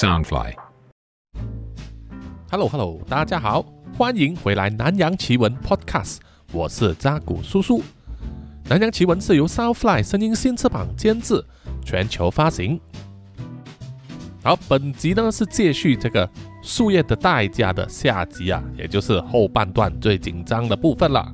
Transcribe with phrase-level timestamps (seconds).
[0.00, 0.54] Soundfly。
[2.50, 3.62] Hello Hello，大家好，
[3.98, 6.16] 欢迎回来《南洋奇闻 Podcast》，
[6.54, 7.80] 我是扎古叔叔。
[8.64, 11.44] 《南洋奇闻》是由 Soundfly 声音新翅膀监制，
[11.84, 12.80] 全球发行。
[14.42, 16.26] 好，本集呢是接续这个
[16.62, 21.30] 《树叶的代价》的下集啊，也就是后半段最紧张的部分了。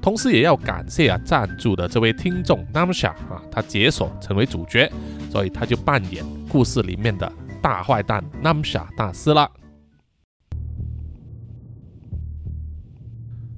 [0.00, 4.88] 同时也要感谢啊赞助的这位听众 Namsha 啊，他解锁成为主角，
[5.32, 9.48] 所以他就扮演故事里面的大坏蛋 Namsha 大师了。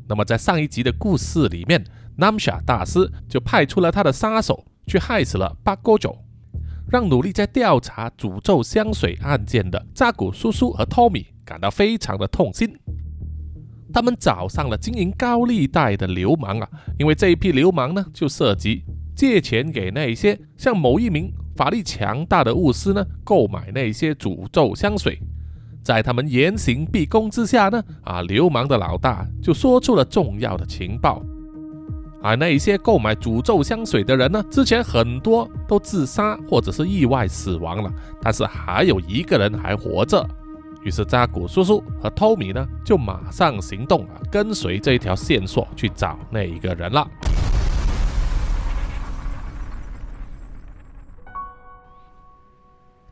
[0.06, 1.82] 那么在上一集的故事里面
[2.18, 6.14] ，Namsha 大师就派出了他的杀手去害死了八哥九，
[6.86, 12.78] 让努力在调查诅咒香水案件的扎古叔叔和 Tommy 感到非常的痛心。
[13.90, 16.68] 他们找上了经营高利贷的流氓啊，
[16.98, 18.84] 因为这一批流氓呢，就涉及
[19.16, 25.18] 借钱给那些向某一名法力强大的巫师呢购买那些诅咒香水。
[25.82, 31.22] 在他们严刑逼供之下呢，啊，流氓的老大就说出了重要的情报。
[32.22, 40.26] 而那些购买诅咒香水的人呢，之前很多都自杀或者是意外死亡了，但是还有一个人还活着。
[40.82, 47.06] 于是扎古叔叔和托米呢，就马上行动啊，跟随这一条线索去找那一个人了。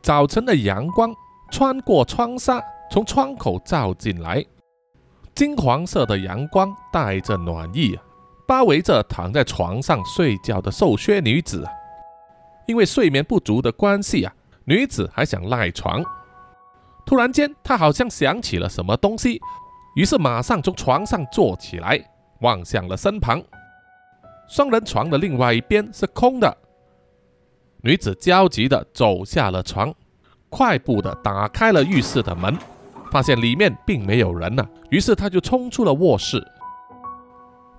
[0.03, 1.15] 早晨的阳光
[1.49, 4.43] 穿过窗纱，从窗口照进来，
[5.33, 7.97] 金黄色的阳光带着暖意，
[8.45, 11.65] 包围着躺在床上睡觉的瘦削女子。
[12.67, 14.33] 因为睡眠不足的关系啊，
[14.65, 16.03] 女子还想赖床。
[17.05, 19.39] 突然间，她好像想起了什么东西，
[19.95, 21.97] 于是马上从床上坐起来，
[22.41, 23.41] 望向了身旁。
[24.49, 26.57] 双人床的另外一边是空的。
[27.85, 29.93] 女子焦急地走下了床，
[30.49, 32.57] 快步地打开了浴室的门，
[33.11, 36.41] 发现里面并没有人呢、于是她就冲出了卧室。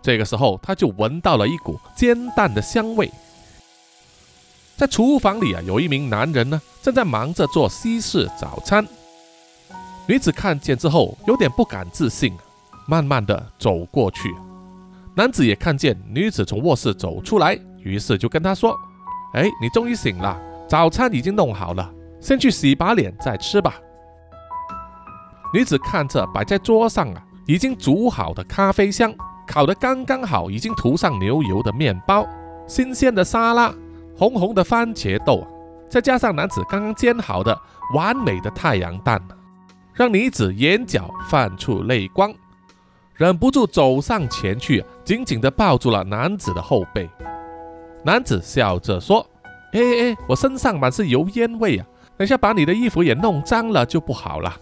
[0.02, 3.10] 这个时候，她就闻到了一股煎蛋的香味。
[4.76, 8.86] 在厨房里啊，有一名男人呢，正在忙着做西式早餐。
[10.06, 12.36] 女子看见之后，有点不敢置信，
[12.86, 14.34] 慢慢的走过去。
[15.14, 18.78] 男子也看见女子从卧室走出来，于是就跟她说
[19.34, 23.74] ：“哎，你终于醒了，早餐已经弄好了，先去洗把脸再吃吧。”
[25.52, 29.14] 女子看着摆在桌上啊，已经煮好的咖啡香，
[29.46, 32.26] 烤得刚刚好，已经涂上牛油的面包，
[32.66, 33.72] 新鲜的沙拉，
[34.16, 35.46] 红红的番茄豆，
[35.88, 37.56] 再加上男子刚刚煎好的
[37.94, 39.20] 完美的太阳蛋。
[39.92, 42.34] 让女子眼角泛出泪光，
[43.14, 47.08] 忍不住走上前去，紧紧地抱住了男子的后背。
[48.04, 49.26] 男子笑着说
[49.72, 54.54] ：“哎哎，我身上满是油烟味啊，等下把你的衣服也弄脏了就不好了。”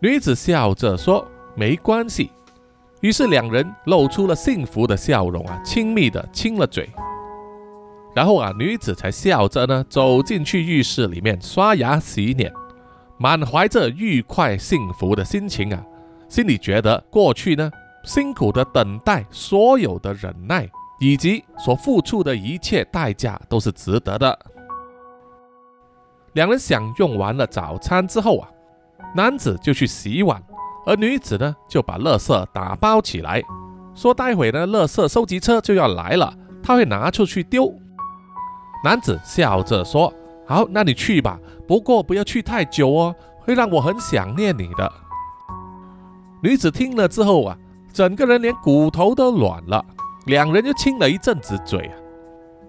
[0.00, 2.30] 女子笑着说：“没关系。”
[3.00, 6.90] 于是两人露出了幸福的笑容啊，亲密的亲了嘴。
[8.14, 12.52] 然后啊，女子才笑着呢走进去浴室里面刷牙洗脸。
[13.18, 15.80] 满怀着愉快幸福的心情啊，
[16.28, 17.70] 心里觉得过去呢
[18.04, 20.68] 辛苦的等待，所有的忍耐
[21.02, 24.38] 以及所付出的一切代价都是值得的。
[26.34, 28.48] 两人享用完了早餐之后啊，
[29.12, 30.40] 男子就去洗碗，
[30.86, 33.42] 而女子呢就把垃圾打包起来，
[33.96, 37.74] 说待会呢垃圾收集车就要来了，他会拿出去丢。
[38.84, 40.12] 男子笑着说
[40.46, 41.36] ：“好，那你去吧。”
[41.66, 44.92] 不过不要去太久哦，会让我很想念你的。
[46.44, 47.58] 女子听了之后啊，
[47.92, 49.84] 整个人连骨头都软了，
[50.26, 51.94] 两人就亲了一阵子嘴啊，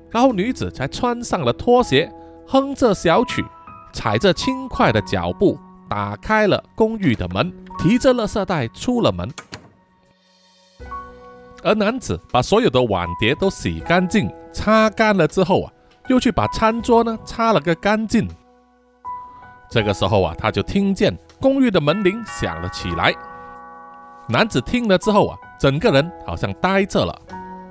[0.09, 2.11] 然后女子才穿上了拖鞋，
[2.47, 3.45] 哼着小曲，
[3.93, 5.57] 踩着轻快的脚步，
[5.89, 9.31] 打开了公寓的门，提着垃圾袋出了门。
[11.63, 15.71] 而男子把所有的碗碟都洗干净、擦干了之后啊，
[16.07, 18.27] 又去把餐桌呢擦了个干净。
[19.69, 23.13] 这个时候啊，他就听见公寓的门铃响了起来。
[24.27, 27.21] 男子听了之后啊，整个人好像呆着了，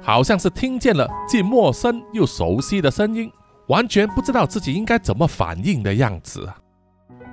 [0.03, 3.31] 好像是听见了既陌生又熟悉的声音，
[3.69, 6.59] 完全不知道自己应该怎么反应的样子啊。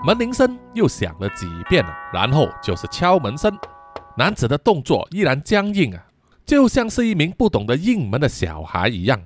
[0.05, 3.51] 门铃声又响了几遍了，然后就是敲门声。
[4.15, 6.05] 男子的动作依然僵硬啊，
[6.45, 9.19] 就像是一名不懂得应门的小孩一样。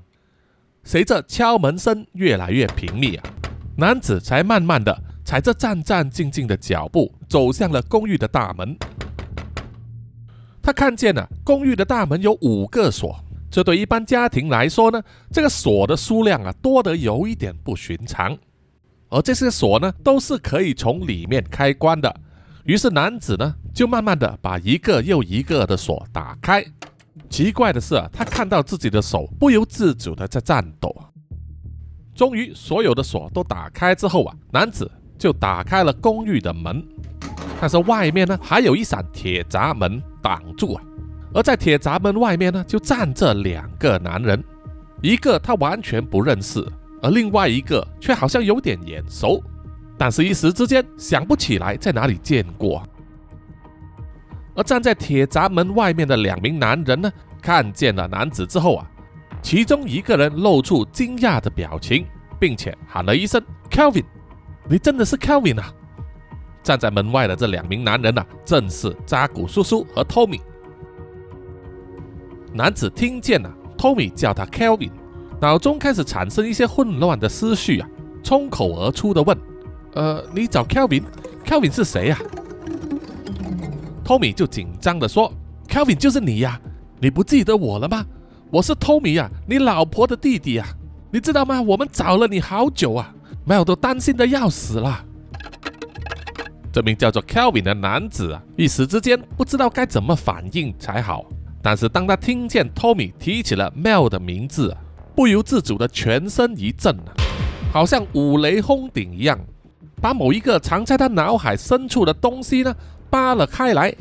[0.84, 3.24] 随着敲门声越来越频密啊，
[3.78, 4.98] 男子才慢慢的。
[5.26, 8.78] 踩着战战兢兢的脚步走向了公寓的大门。
[10.62, 13.23] 他看见了公寓的大门有五个锁，
[13.54, 15.00] 这对一般家庭来说呢，
[15.32, 18.36] 这个锁的数量啊多得有一点不寻常。
[19.10, 22.12] 而这些锁呢，都是可以从里面开关的。
[22.64, 26.66] 于是男子呢，就慢慢的把一个又一个的锁打开。
[27.30, 30.92] 奇怪的是啊，他看到自己的手不由自主的在颤抖。
[32.16, 36.84] 终于，所有的锁都打开之后啊，男子就打开了公寓的门。
[37.62, 40.84] 但是外面呢，还有一扇铁闸门挡住啊。
[41.34, 44.44] 而在铁闸门外面呢，就站着两个男人，
[45.02, 46.64] 一个他完全不认识。
[47.02, 49.44] 而另外一个却好像有点眼熟，
[49.98, 52.82] 但是一时之间想不起来在哪里见过。
[54.56, 58.88] 而站在铁闸门外面的两名男人呢，看见了男子之后啊，
[59.42, 62.06] 其中一个人露出惊讶的表情，
[62.40, 64.06] 并且喊了一声 “Kelvin”，
[64.70, 65.74] 你真的是 Kelvin 啊！
[66.62, 70.40] 站在门外的这两名男人呢，正是扎古叔叔和 Tommy。
[72.54, 74.92] 男子听见了 Tommy 叫他 Kelvin。
[75.42, 77.90] 脑中开始产生一些混乱的思绪啊，
[78.24, 79.38] 冲口而出的问
[79.96, 82.20] ：“呃，你找 Kelvin？Kelvin 是谁呀
[84.06, 85.34] ？”Tommy 就紧张的说
[85.68, 86.62] ：“Kelvin 就是你呀，
[87.00, 88.06] 你不记得我了吗？
[88.52, 90.68] 我是 Tommy 啊，你老婆的弟弟啊，
[91.12, 91.62] 你知道吗？
[91.62, 93.14] 我们找了你好久啊
[93.44, 95.04] 没有都担心的要死了。”
[96.72, 101.26] 这名叫做 Kelvin 的男子啊，一时之间不知道该怎么反应才好。
[101.66, 104.76] 但是当他听见 Tommy 提起了 Mel 的名字，
[105.16, 107.16] 不由自主的全身一震啊，
[107.72, 109.40] 好像五雷轰顶一样，
[110.02, 112.76] 把某一个藏在他脑海深处的东西呢
[113.10, 113.96] 扒了开来，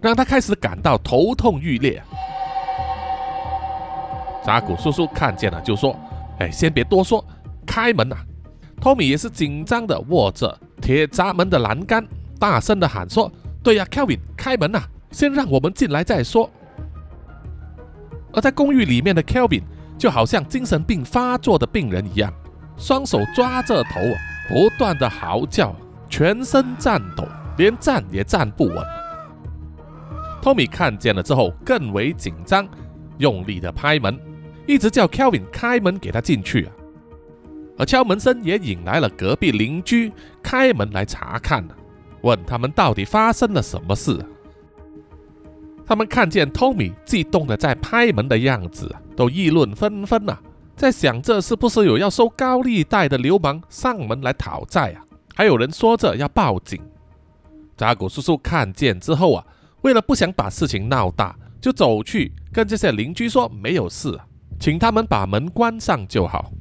[0.00, 2.00] 让他开始感到头痛欲裂。
[4.44, 5.98] 扎古叔叔看见了就说
[6.38, 7.24] ：“哎，先别多说，
[7.66, 8.16] 开门呐！”
[8.80, 12.06] 托米也是紧张的握着铁闸门的栏杆，
[12.38, 13.30] 大声的喊说
[13.64, 14.80] ：“对呀，Kevin，开门呐！
[15.10, 16.48] 先让我们进来再说。”
[18.32, 19.62] 而在公寓里面的 Kelvin。
[20.00, 22.32] 就好像精神病发作的病人一样，
[22.78, 24.16] 双手抓着头啊，
[24.48, 25.76] 不断的嚎叫，
[26.08, 27.28] 全身颤抖，
[27.58, 28.76] 连站也站不稳。
[30.40, 32.66] 托米看见了之后更为紧张，
[33.18, 34.18] 用力的拍门，
[34.66, 36.72] 一直叫 Kelvin 开门给他进去啊。
[37.76, 40.10] 而敲门声也引来了隔壁邻居
[40.42, 41.62] 开门来查看
[42.22, 44.18] 问他们到底发生了什么事。
[45.90, 50.38] 他们看见 Tommy 激动的在拍门的样子，都议论纷纷呐，
[50.76, 55.02] 在想这是不是有要收高利贷的流氓上门来讨债啊？
[55.34, 56.80] 还有人说着要报警。
[57.76, 59.44] 扎古叔叔看见之后啊，
[59.82, 64.16] 为了不想把事情闹大，就走去跟这些邻居说没有事，
[64.60, 66.52] 请他们把门关上就好。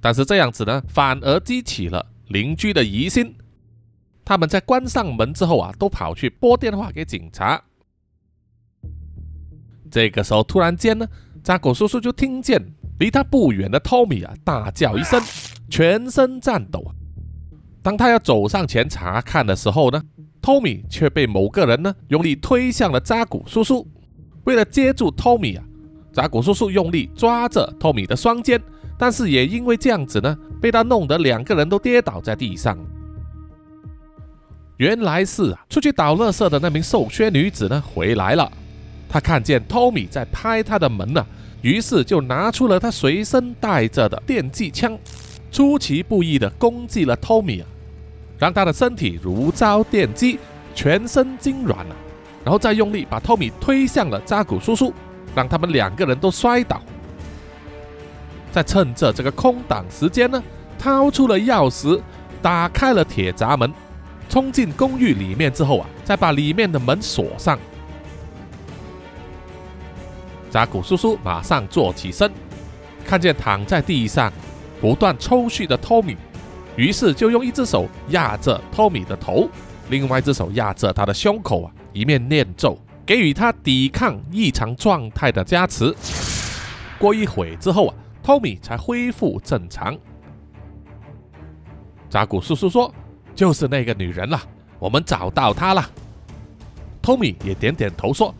[0.00, 3.34] 但是这样子呢，反而激起了邻居的疑心。
[4.24, 7.60] 他们在关上门之后啊，都跑去拨电话给警察。
[9.92, 11.06] 这个时候，突然间呢，
[11.44, 12.58] 扎古叔叔就听见
[12.98, 15.20] 离他不远的托米啊大叫一声，
[15.68, 16.82] 全身颤抖。
[17.82, 20.02] 当他要走上前查看的时候呢，
[20.40, 23.86] 托米却被某个人呢用力推向了扎古叔叔。
[24.44, 25.64] 为了接住托米啊，
[26.10, 28.58] 扎古叔叔用力抓着托米的双肩，
[28.96, 32.78] 但是也因为这样子呢，被他弄得两个人都跌倒在地上。
[34.78, 38.50] 原来是啊，出去倒垃圾的那名瘦削女子呢回来了。
[39.12, 41.22] 他看见托米在拍他的门呢，
[41.60, 44.98] 于是就拿出了他随身带着的电击枪，
[45.50, 47.68] 出其不意的攻击了托米啊，
[48.38, 50.38] 让他的身体如遭电击，
[50.74, 51.94] 全身痉挛了，
[52.42, 54.94] 然后再用力把托米推向了扎古叔叔，
[55.34, 56.80] 让他们两个人都摔倒。
[58.50, 60.42] 再趁着这个空档时间呢，
[60.78, 62.00] 掏出了钥匙，
[62.40, 63.70] 打开了铁闸门，
[64.30, 67.58] 冲进公寓里面之后啊，再把里面的门锁上。
[70.52, 72.30] 扎古叔叔马上坐起身，
[73.06, 74.30] 看见躺在地上
[74.82, 76.14] 不断抽搐的托米，
[76.76, 79.48] 于是就用一只手压着托米的头，
[79.88, 85.96] 另外一只手压着他的胸口啊，一面念咒，给予他抵抗异常状态的加持。
[86.98, 89.96] 过一会之后啊，托米才恢复正常。
[92.10, 92.94] 扎古叔叔说
[93.34, 94.38] ：“就是那个女人了，
[94.78, 95.82] 我们找到她了。”
[97.00, 98.34] 托米也点点头说。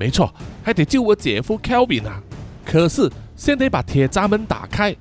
[0.00, 0.32] 没错，
[0.64, 2.22] 还得救我姐夫 Kelvin 啊！
[2.64, 4.96] 可是先得把铁闸门打开。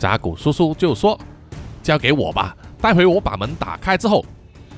[0.00, 1.16] 扎古叔叔就说
[1.80, 4.26] ：“交给我吧，待会我把门打开之后，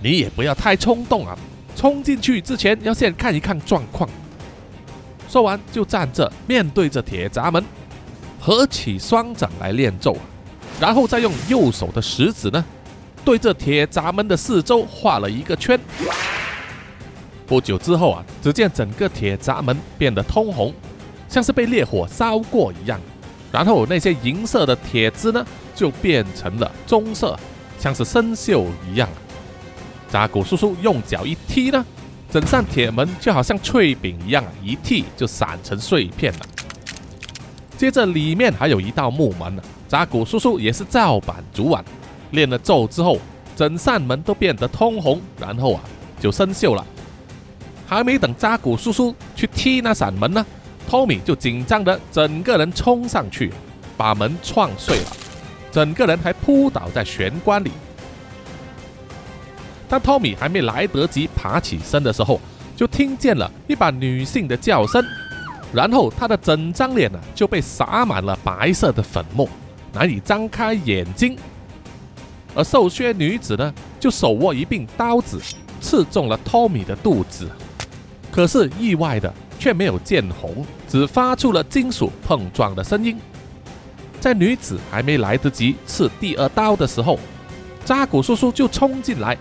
[0.03, 1.35] 你也不要太冲动啊！
[1.75, 4.07] 冲进去之前要先看一看状况。”
[5.31, 7.65] 说完就站着面对着铁闸门，
[8.39, 10.15] 合起双掌来念咒，
[10.79, 12.63] 然后再用右手的食指呢，
[13.25, 15.81] 对着铁闸门的四周画了一个圈。
[17.49, 20.73] 不久之后啊，只见整个铁闸门变得通红，
[21.29, 23.01] 像是被烈火烧过一样，
[23.51, 27.35] 然后那些银色的铁枝呢，就变成了棕色，
[27.79, 29.09] 像是生锈一样。
[30.11, 31.85] 扎古叔叔用脚一踢呢，
[32.31, 36.41] 整扇铁门就好像脆饼一样，一踢就散成碎片了。
[37.79, 41.83] 接着里面还有一道木门呢，扎古叔叔也是照板煮碗，
[42.33, 43.19] 练了咒之后，
[43.57, 45.81] 整扇门都变得通红，然后啊
[46.21, 46.85] 就生锈了。
[47.89, 50.45] 还没等扎古叔叔去踢那扇门呢，
[50.87, 53.51] 托米就紧张的整个人冲上去，
[53.97, 55.11] 把门撞碎了，
[55.73, 57.71] 整个人还扑倒在玄关里。
[59.89, 62.39] 当托米还没来得及爬起身的时候，
[62.77, 65.03] 就听见了一把女性的叫声，
[65.73, 69.49] 然后他的整张脸呢就被洒满了白色的粉末，
[69.95, 71.39] 难以张开眼睛。
[72.55, 75.41] 而瘦削女子呢，就手握一柄刀子，
[75.81, 77.49] 刺中了托米的肚子。
[78.39, 83.19] 可是意外的却没有见红，只发出了金属碰撞的声音。
[84.21, 87.19] 在女子还没来得及刺第二刀的时候，
[87.85, 89.37] 扎古叔叔就冲进来，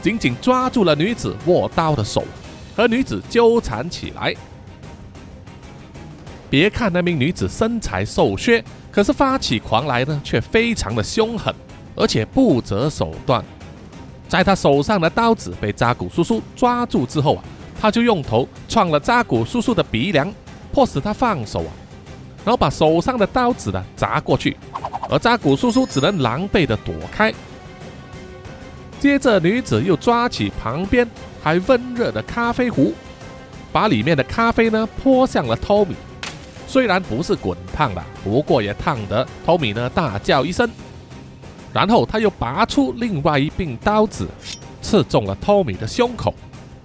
[0.00, 2.22] 紧紧抓住了女子握刀的手，
[2.76, 4.32] 和女子纠缠起来。
[6.48, 11.52] 别看那名女子身材瘦削，可是发起狂来呢，却非常的凶狠，
[11.96, 13.44] 而且不择手段。
[14.28, 17.42] 在她手上的刀子被扎古叔叔抓住之后啊。
[17.80, 20.32] 他就用头撞了扎古叔叔的鼻梁，
[20.72, 21.70] 迫使他放手啊，
[22.44, 24.56] 然后把手上的刀子呢砸过去，
[25.10, 27.32] 而扎古叔叔只能狼狈的躲开。
[28.98, 31.08] 接着，女子又抓起旁边
[31.42, 32.94] 还温热的咖啡壶，
[33.70, 35.94] 把里面的咖啡呢泼向了托米。
[36.66, 40.68] 虽然不是滚烫的，不过也烫得托米呢大叫一声。
[41.72, 44.26] 然后他又拔出另外一柄刀子，
[44.80, 46.34] 刺中了托米的胸口。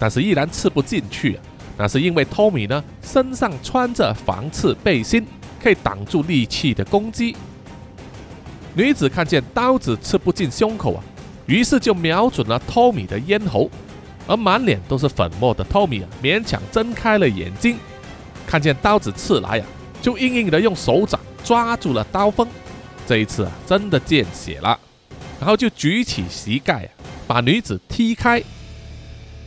[0.02, 1.42] 但是依然刺不进去，啊
[1.78, 5.24] 那是因为托米呢身上穿着防刺背心，
[5.62, 7.36] 可以挡住利器的攻击。
[8.74, 11.04] 女子看见刀子刺不进胸口啊，
[11.46, 13.70] 于是就瞄准了托米的咽喉，
[14.26, 17.78] 而满脸都是粉末的托米啊，勉强睁开了眼睛，
[18.48, 19.66] 看见刀子刺来啊，
[20.02, 22.48] 就硬硬的用手掌抓住了刀锋，
[23.06, 24.80] 这一次啊真的见血了，
[25.40, 26.90] 然后就举起膝盖
[27.28, 28.42] 把女子踢开。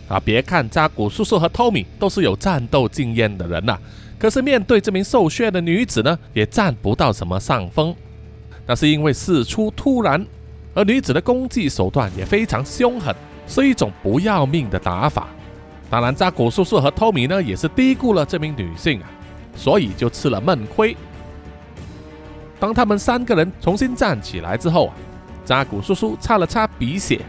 [0.09, 0.21] 啊！
[0.21, 3.79] 别看扎古叔叔和托米都是有战斗经验的人呐，
[4.19, 7.95] 可是面对这名受血的女子呢，也占不到什么上风。
[8.67, 10.25] 那是因为事出突然，
[10.75, 13.15] 而女子的攻击手段也非常凶狠，
[13.47, 15.29] 是一种不要命的打法。
[15.89, 19.09] 当然，扎古叔叔和托米呢，也是低估了这名女性啊，
[19.57, 20.97] 所以就吃了闷亏。
[22.61, 24.95] 当他们三个人重新站起来之后啊，
[25.45, 27.21] 扎古叔叔擦了擦鼻血。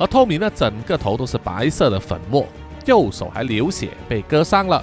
[0.00, 2.46] 而透明呢，整个头都是白色的粉末，
[2.86, 4.82] 右手还流血，被割伤了。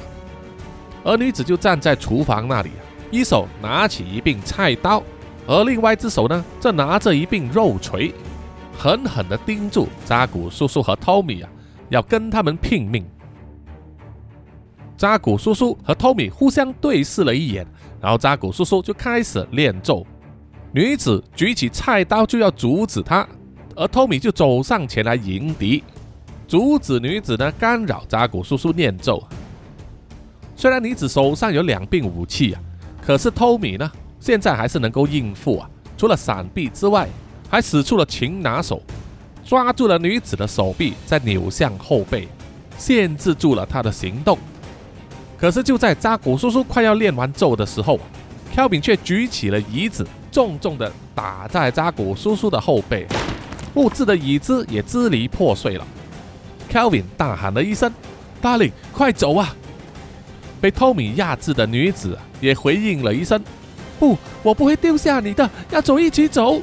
[1.03, 2.69] 而女子就站在厨房那里，
[3.09, 5.01] 一手拿起一柄菜刀，
[5.47, 8.13] 而另外一只手呢，正拿着一柄肉锤，
[8.77, 11.50] 狠狠地盯住扎古叔叔和托米啊，
[11.89, 13.03] 要跟他们拼命。
[14.95, 17.65] 扎古叔叔和托米互相对视了一眼，
[18.00, 20.05] 然后扎古叔叔就开始念咒，
[20.71, 23.27] 女子举起菜刀就要阻止他。
[23.77, 25.84] 而托米就走上前来迎敌，
[26.48, 29.24] 阻止女子呢干扰扎古叔叔念咒。
[30.55, 32.62] 虽然女子手上有两柄武器啊，
[33.05, 35.69] 可是托米呢现在还是能够应付啊。
[35.96, 37.07] 除了闪避之外，
[37.50, 38.81] 还使出了擒拿手，
[39.46, 42.27] 抓住了女子的手臂，再扭向后背，
[42.79, 44.39] 限制住了她的行动。
[45.38, 48.00] 可是就在扎古叔叔快要练完咒的时候，
[48.51, 53.05] 飘饼却举起了椅子，重重的打在扎古叔叔的后背。
[53.77, 55.86] 木质的椅子也支离破碎了。
[56.67, 57.93] Kelvin 大喊了一声
[58.41, 59.55] ：“Darling，快走啊！”
[60.60, 63.39] 被托米压制的女子也回应了一声
[64.00, 66.60] ：“不，我不会丢下你的，要走一起走。”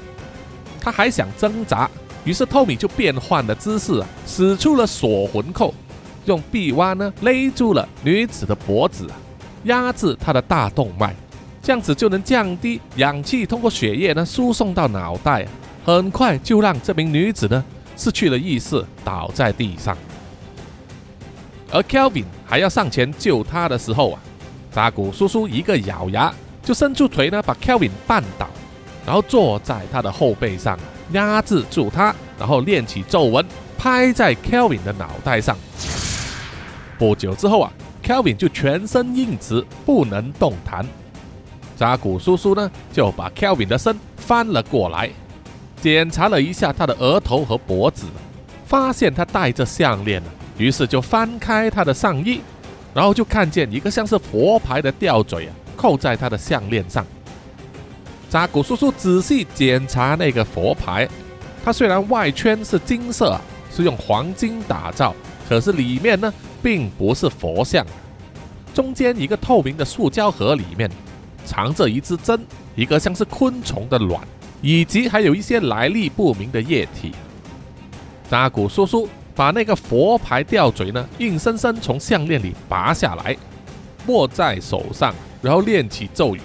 [0.83, 1.89] 他还想挣扎，
[2.25, 5.73] 于是托米就变换了姿势，使出了锁魂扣，
[6.25, 9.09] 用臂弯呢勒住了女子的脖子，
[9.63, 11.15] 压制她的大动脉，
[11.63, 15.47] 这样子就能降低氧气通过血液呢输送到脑袋。
[15.85, 17.63] 很快就让这名女子呢
[17.97, 19.97] 失去了意识，倒在地上。
[21.71, 24.21] 而 Kelvin 还要上前救她的时候啊，
[24.73, 28.49] 扎古叔叔一个咬牙，就伸出腿呢把 Kelvin 绊倒，
[29.05, 30.79] 然后坐在他的后背上
[31.13, 33.45] 压制住他，然后念起咒文，
[33.77, 35.57] 拍在 Kelvin 的脑袋上。
[36.97, 37.73] 不久之后啊
[38.03, 40.87] ，Kelvin 就全身硬直，不能动弹。
[41.77, 45.11] 扎古叔叔呢就把 Kelvin 的身翻了过来。
[45.85, 48.07] 检查了一下他的额头和脖子，
[48.65, 50.23] 发现他戴着项链
[50.57, 52.41] 于是就翻开他的上衣，
[52.95, 57.05] 然后就看见一个像是佛牌的吊坠啊，扣在他的项链上。
[58.31, 61.07] 扎古叔叔仔细检查那个佛牌，
[61.63, 63.39] 它虽然外圈是金色，
[63.71, 65.15] 是用黄金打造，
[65.47, 67.85] 可是里面呢，并不是佛像。
[68.73, 70.91] 中间一个透明的塑胶盒里面，
[71.45, 72.43] 藏着一支针，
[72.75, 74.27] 一个像是昆虫的卵，
[74.65, 77.13] 以及还有一些来历不明的液体。
[78.31, 83.37] 扎古叔叔把那个佛牌吊坠呢，硬生生从项链里拔下来，
[84.07, 86.41] 握在手上，然后念起咒语。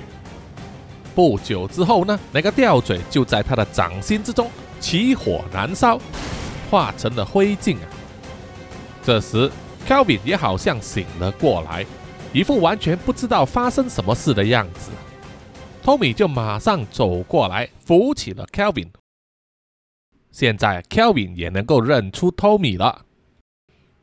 [1.15, 5.97] 不久之后呢，那个吊坠就在他的掌心之中起火燃烧，
[6.69, 7.88] 化成了灰烬啊！
[9.01, 9.49] 这时
[9.88, 11.85] ，Kelvin 也好像醒了过来，
[12.33, 14.91] 一副完全不知道发生什么事的样子。
[15.89, 18.89] Tommy 就马上走过来扶起了 Kelvin。
[20.29, 23.05] 现在 Kelvin 也能够认出 Tommy 了。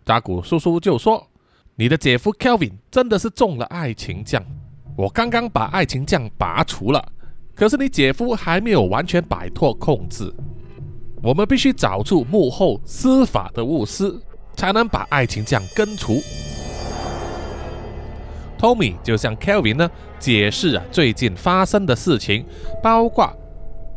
[0.05, 1.25] 扎古叔叔就说
[1.79, 4.45] ：“你的姐夫 Kelvin 真的是中了爱情酱。”
[4.99, 7.13] 我刚刚把爱情酱拔除了，
[7.55, 10.35] 可是你姐夫还没有完全摆脱控制。
[11.23, 14.13] 我们必须找出幕后施法的巫师，
[14.57, 16.15] 才能把爱情酱根除。
[18.59, 22.45] Tommy 就向 Kelvin 呢解释啊最近发生的事情，
[22.83, 23.33] 包括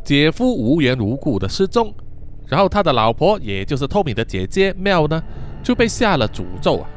[0.04, 1.94] 姐夫无缘无故的失踪，
[2.46, 5.22] 然后他的老婆也就是 Tommy 的姐姐 Mel 呢
[5.62, 6.88] 就被下了诅咒啊，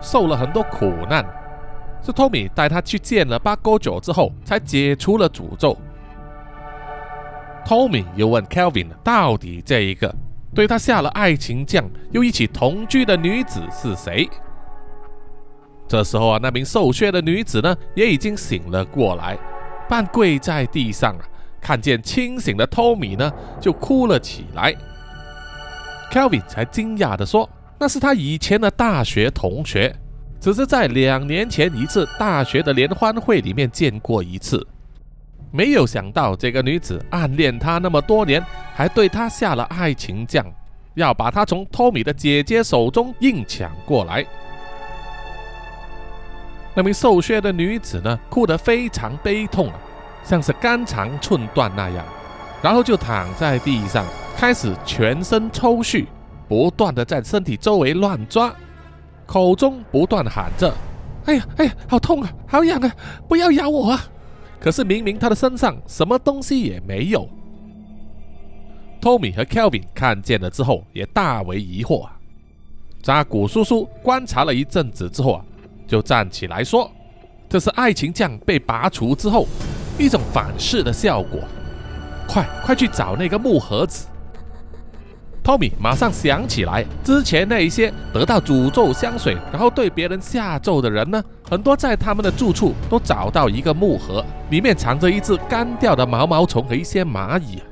[0.00, 1.24] 受了很多苦难。
[2.04, 5.78] 是托米带他去见了八哥九之后，才解除了诅咒。
[7.64, 10.12] 托米又问 Kelvin：“ 到底这一个
[10.52, 14.28] 对他下了爱情降又一起同居的女子是谁？”
[15.88, 19.38] 这时候啊，那名瘦削的女子呢，也已经醒了过来，
[19.88, 21.24] 半跪在地上啊，
[21.60, 24.74] 看见清醒的托米呢，就哭了起来。
[26.10, 27.48] Kelvin 才惊讶地说
[27.78, 29.94] ：“那是他以前的大学同学。”
[30.40, 34.66] 只是在两年前一次大学的联欢会里面见过一次，
[35.52, 40.44] 没有想到这个女子暗恋他那么多年，还对他下了爱情降，
[40.94, 44.26] 要把他从托米的姐姐手中硬抢过来。
[46.74, 49.74] 那名瘦削的女子呢，哭得非常悲痛啊，
[50.24, 52.04] 像是肝肠寸断那样，
[52.62, 54.06] 然后就躺在地上，
[54.36, 56.06] 开始全身抽搐，
[56.48, 58.54] 不断的在身体周围乱抓。
[59.26, 60.74] 口中不断喊着
[61.26, 62.92] ：“哎呀，哎呀，好痛啊，好痒啊，
[63.28, 64.04] 不要咬我啊！”
[64.60, 67.28] 可是明明他的身上什么东西也没有。
[69.00, 72.16] 托米和 Kelvin 看见了之后也大为疑惑啊。
[73.02, 75.44] 扎古叔叔观察了一阵子之后啊，
[75.92, 76.90] 就站起来说
[77.50, 79.46] ：“这是爱情酱被拔除之后
[79.98, 81.40] 一种反噬的效果。
[82.26, 84.06] 快快去找那个木盒子。”
[85.44, 97.62] Tommy 马上想起来，之前那一些得到诅咒香水，然后对别人下咒的人呢，很多在他们的住处都找到一个木盒，里面藏着一只干掉的毛毛虫和一些蚂蚁。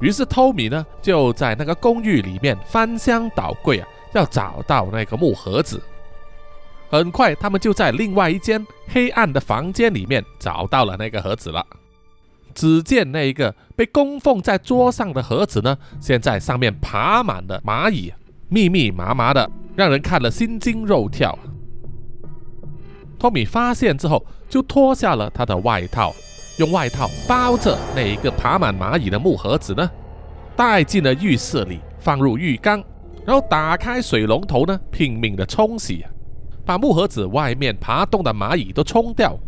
[0.00, 5.78] 于是 Tommy 呢，就在那个公寓里面翻箱倒柜啊，要找到那个木盒子。
[6.88, 11.64] 很快，他们就在另外一间黑暗的房间里面找到了那个盒子了。
[12.54, 18.12] 只见那一个被供奉在桌上的盒子呢，现在上面爬满了蚂蚁，
[18.48, 21.38] 密密麻麻的，让人看了心惊肉跳。
[23.18, 26.14] 托米发现之后，就脱下了他的外套，
[26.58, 29.90] 用外套包着那一个爬满蚂蚁的木盒子呢，
[30.54, 32.82] 带进了浴室里，放入浴缸，
[33.26, 36.06] 然后打开水龙头呢，拼命的冲洗，
[36.66, 39.38] 把木盒子外面爬动的蚂蚁都冲掉。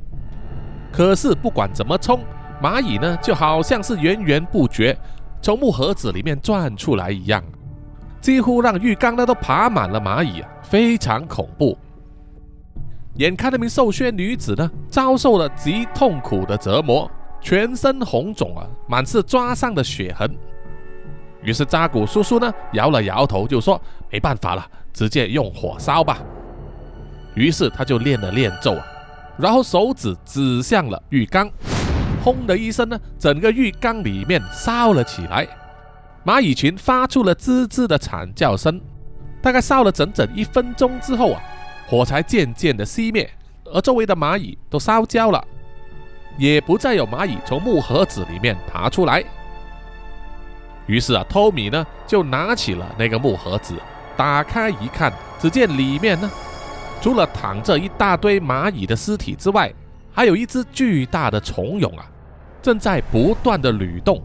[0.90, 2.24] 可是不管怎么冲，
[2.62, 4.96] 蚂蚁呢，就好像是源源不绝
[5.42, 7.44] 从木盒子里面钻出来一样，
[8.20, 11.76] 几乎让浴缸呢都爬满了蚂蚁啊，非常恐怖。
[13.16, 20.32] 眼看那名瘦削女子呢，遭受了极痛苦的折磨，全身红肿啊，满是抓伤的血痕。
[21.42, 26.18] 于是扎古叔叔呢，摇了摇头，就说：“没办法了，直接用火烧吧。”
[27.38, 28.84] 于是他就念了念咒啊，
[29.38, 31.48] 然后手指指向了浴缸。
[32.20, 35.46] 轰的一声呢，整个浴缸里面烧了起来，
[36.26, 38.80] 蚂蚁群发出了吱吱的惨叫声。
[39.40, 41.40] 大概烧了整整一分钟之后啊，
[41.86, 43.30] 火才渐渐的熄灭，
[43.66, 45.42] 而周围的蚂蚁都烧焦了，
[46.36, 49.22] 也不再有蚂蚁从木盒子里面爬出来。
[50.86, 53.76] 于是啊，托米呢就拿起了那个木盒子，
[54.16, 56.28] 打开一看，只见里面呢，
[57.00, 59.72] 除了躺着一大堆蚂蚁的尸体之外，
[60.12, 62.04] 还有一只巨大的虫蛹啊。
[62.60, 64.20] 正在不断的蠕动，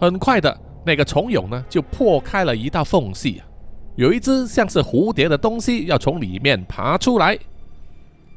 [0.00, 3.46] 很快的那个虫蛹呢就破开了一道缝隙啊，
[3.94, 7.38] 有一只像是蝴蝶的东西要从里面爬出来。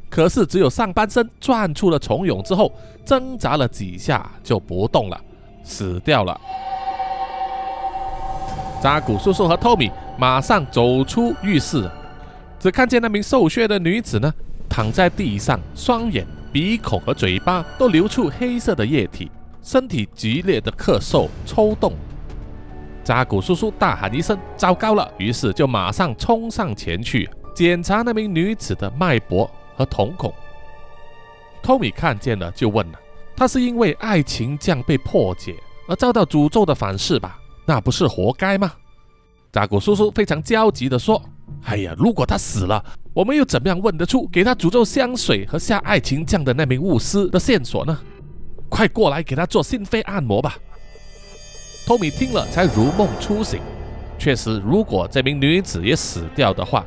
[0.10, 2.72] 可是只有上半身转出了虫蛹之后，
[3.06, 5.20] 挣扎了几下就不动了，
[5.64, 6.40] 死掉了。
[8.82, 11.90] 扎古叔叔和托米马上走出浴室，
[12.64, 14.34] 只看见那名瘦削的女子呢，
[14.70, 19.30] 躺在地上，双眼、鼻孔和嘴巴都流出黑色的液体，
[19.62, 21.92] 身体剧烈的咳嗽、抽动。
[23.04, 30.34] 扎古叔叔大喊一声：“糟糕了！”于是就马上冲上前去检查那名女子的脉搏和瞳孔。
[31.62, 33.00] 托米看见了，就问了
[33.36, 35.54] ：“她是因为爱情将被破解
[35.90, 38.72] 而遭到诅咒的反噬吧？”那不是活该吗？
[39.54, 41.22] 扎古叔叔非常焦急地说
[41.66, 47.96] ：“哎呀，如果他死了，我们又怎么样问得出给他诅咒香水和下爱情酱的那名巫师的线索呢？
[48.68, 50.58] 快过来给他做心肺按摩吧。”
[51.86, 53.62] 托米听了才如梦初醒。
[54.18, 56.84] 确实，如果这名女子也死掉的话，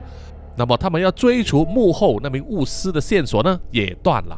[0.56, 4.36] 那么他们要追逐幕后那名巫师的线索呢，也断了。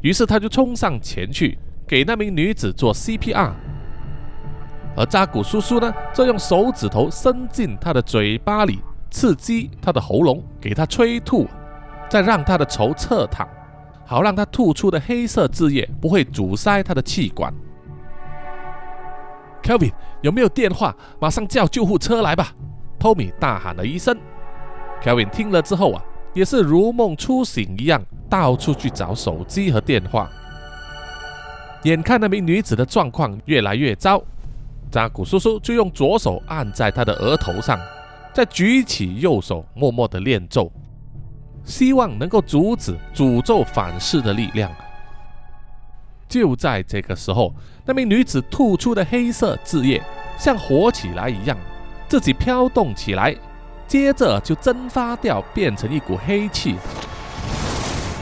[0.00, 3.52] 于是他就冲上前去给那名女子做 CPR。
[4.94, 11.46] 而扎古叔叔呢，则用手指头伸进他的嘴巴里，刺激他的喉咙，给他催吐，
[12.10, 13.48] 再让他的头侧躺，
[14.04, 17.52] 好让他吐出的黑色汁液不会阻塞他的气管。
[19.62, 20.94] Kevin 有没有电话？
[21.20, 22.48] 马上叫救护车来吧
[22.98, 24.16] ！Tommy 大喊了一声。
[25.02, 26.02] Kevin 听了之后啊，
[26.34, 30.28] 也是如梦初醒一样，到处去找手机和电话。
[31.84, 34.22] 眼看那名女子的状况越来越糟。
[34.92, 37.80] 扎古叔叔就用左手按在他的额头上，
[38.34, 40.70] 再举起右手，默默的念咒，
[41.64, 44.70] 希望能够阻止诅咒反噬的力量。
[46.28, 47.54] 就在这个时候，
[47.86, 50.02] 那名女子吐出的黑色汁液
[50.38, 51.56] 像活起来一样，
[52.06, 53.34] 自己飘动起来，
[53.88, 56.76] 接着就蒸发掉，变成一股黑气，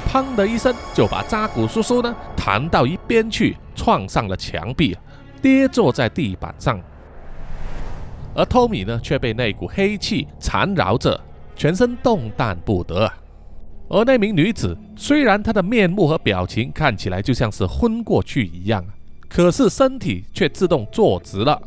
[0.08, 4.96] 砰的一声就把扎古叔叔呢弹到一边去，撞上了墙壁。
[5.40, 6.80] 跌坐在地板上，
[8.34, 11.20] 而托米呢却被那股黑气缠绕着，
[11.56, 13.10] 全身动弹不得。
[13.88, 18.84] 而那名女子虽然她的面目和表情看起来就像是昏过去一样，
[19.28, 21.60] 可是身体却自动坐直了，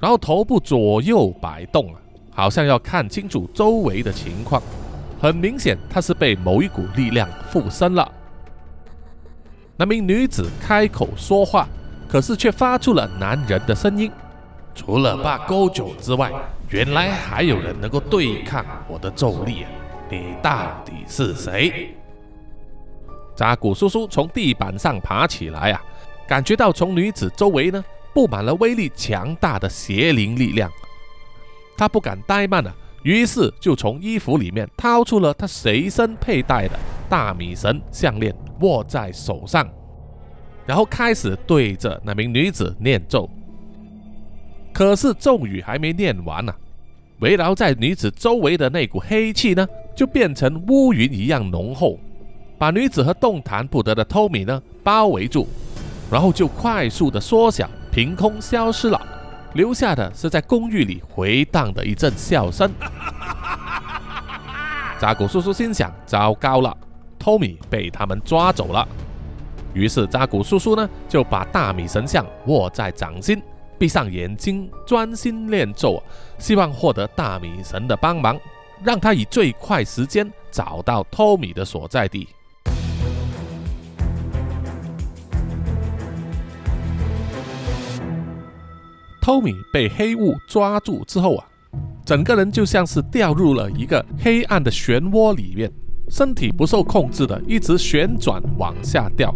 [0.00, 2.00] 然后头部左右摆动啊，
[2.32, 4.62] 好像要看清楚周围的情况。
[5.20, 8.10] 很明显，她是被某一股力量附身了。
[9.76, 11.68] 那名女子开口说话。
[12.08, 14.10] 可是却发出了男人的声音。
[14.74, 16.32] 除了八勾九之外，
[16.70, 19.70] 原来还有人能够对抗我的咒力啊。
[20.10, 21.94] 你到底是谁？
[23.36, 25.82] 扎古叔叔从地板上爬起来啊，
[26.26, 30.70] 感觉到从女子周围呢布满了威力强大的邪灵力量。
[31.76, 39.68] 他不敢怠慢啊，于是就从衣服里面掏出了他随身佩戴的大米神项链，握在手上。
[40.68, 43.26] 然后开始对着那名女子念咒，
[44.70, 46.54] 可是咒语还没念完呢，
[47.20, 51.98] 围绕在女子周围的那股黑气呢，就变成乌云一样浓厚，
[52.58, 55.48] 把女子和动弹不得的托米呢包围住，
[56.10, 59.00] 然后就快速的缩小，凭空消失了，
[59.54, 62.70] 留下的是在公寓里回荡的一阵笑声。
[65.00, 66.76] 扎古叔叔心想：糟糕了，
[67.18, 68.86] 托米被他们抓走了。
[69.74, 73.40] 于是扎古叔叔呢，就把大米神像握在掌心，
[73.78, 76.02] 闭上眼睛，专心念咒，
[76.38, 78.38] 希望获得大米神的帮忙，
[78.82, 82.28] 让他以最快时间找到托米的所在地。
[89.20, 91.46] 托米被黑雾抓住之后啊，
[92.06, 95.70] 整个人就像是掉入了一个黑暗的漩涡里面，
[96.08, 99.34] 身体不受控制的一直旋转往下掉。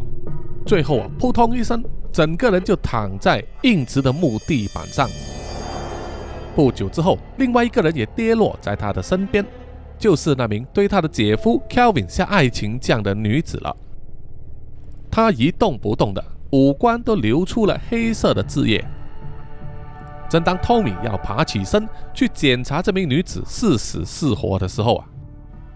[0.65, 1.83] 最后啊，扑通一声，
[2.13, 5.09] 整个人就躺在硬直的木地板上。
[6.55, 9.45] 不久之后，另外一个人也跌落在他的身边，
[9.99, 13.77] 就是那名对他的姐夫 Kelvin 下爱情酱的女子了。
[15.11, 18.85] 她一动不动的，五官都流出了黑色的汁液。
[20.29, 25.07] 正当 Tommy 要爬起身去检查这名女子是死是活的时候啊，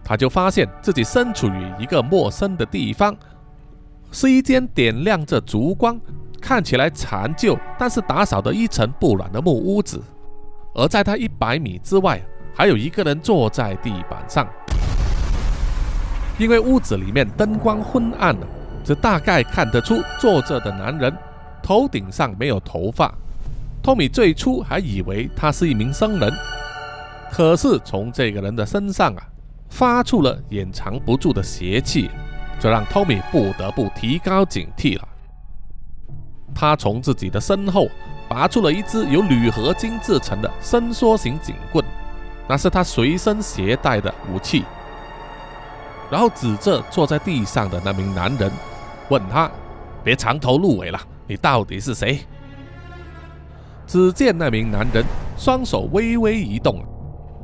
[0.08, 3.14] 他就发现自己身处于一个陌生的地方。
[4.12, 6.00] 是一间点亮着烛光、
[6.40, 10.00] 看起来残旧，但是打扫得一尘不染的木屋子。
[10.74, 12.22] 而在他一百米之外，
[12.54, 14.46] 还有一个人坐在地板上。
[16.38, 18.46] 因为屋子里面灯光昏暗了，
[18.84, 21.12] 只大概看得出坐着的男人
[21.62, 23.12] 头顶上没有头发。
[23.82, 26.32] 托米最初还以为他是一名僧人，
[27.32, 29.22] 可是从这个人的身上啊，
[29.76, 32.10] 发出了掩藏不住的邪气，
[32.58, 35.06] 这让托米不得不提高警惕了。
[36.54, 37.86] 他从自己的身后
[38.26, 41.84] 拔出了一支由铝合金制成的伸缩型警棍，
[42.48, 44.64] 那是他随身携带的武器。
[46.10, 48.50] 然后指着坐在地上的那名男人，
[49.10, 49.50] 问他
[50.02, 52.20] ：“别藏头露尾了，你到底是谁？”
[53.86, 55.04] 只见那名男人
[55.36, 56.82] 双手微微一动，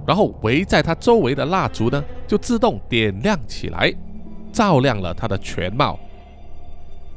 [0.07, 3.93] 然后围在他周围的蜡烛呢就自动点亮起来，
[4.53, 5.99] 照亮了他的全貌。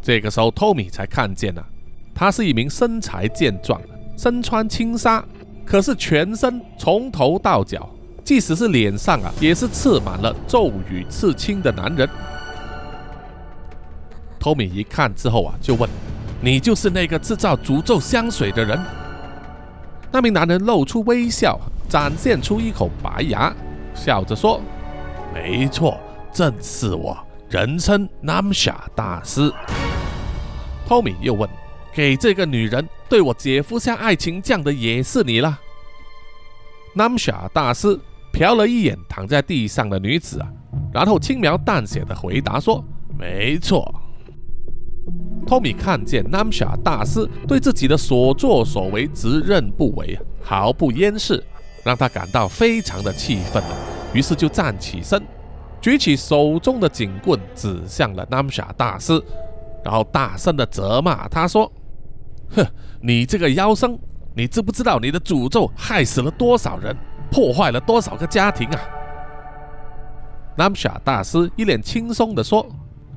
[0.02, 1.65] 这个时候，托米才看见了，
[2.13, 3.82] 他是一名身材健壮、
[4.17, 5.26] 身穿轻纱，
[5.65, 7.89] 可是全身从头到脚。
[8.24, 12.10] 即使是脸上啊，也是刺满了咒语刺青的男人。
[14.39, 15.88] 托米一看之后啊，就问
[16.41, 18.80] ：“你就是那个制造诅咒香水的人？”
[20.12, 23.54] 那名男人露出微笑，展现出一口白牙，
[23.93, 24.62] 笑着说
[25.34, 25.98] ：“没错，
[26.34, 27.17] 正是我，
[27.50, 29.52] 人称 Namsha 大师。”
[30.88, 31.50] 托米又问
[31.93, 35.60] ：“给这个女人对我姐夫下爱情降的也是你了
[36.95, 38.00] ？”Namsha 大师。
[38.34, 40.48] 瞟了一眼躺在地上的女子啊，
[40.93, 42.84] 然后轻描淡写的回答说
[43.17, 43.89] ：“没错。”
[45.48, 51.41] 托米看见 Namsha 大师对自己的所作所为直认不讳啊，毫不掩饰，
[51.86, 53.78] 让他感到非常的气愤了。
[54.12, 55.24] 于是就站起身，
[55.80, 59.21] 举起手中的警棍指向了 Namsha 大师，
[59.84, 61.71] 然后大声的责骂他说
[62.56, 62.65] ：“哼，
[63.02, 63.98] 你这个妖僧，
[64.36, 66.93] 你知不知道你的诅咒害死了多少人？”
[67.32, 68.80] 破坏了多少个家庭啊
[70.58, 72.65] ！Namsha 大师一脸轻松的说：“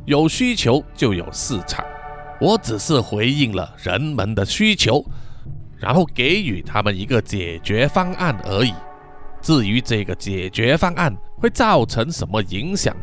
[0.07, 1.85] 有需求就有市场，
[2.41, 5.05] 我只是回应了人们的需求，
[5.79, 8.75] 然后给予他们一个解决方案而已。
[9.41, 12.95] 至于这个解决方案会造成什么影响，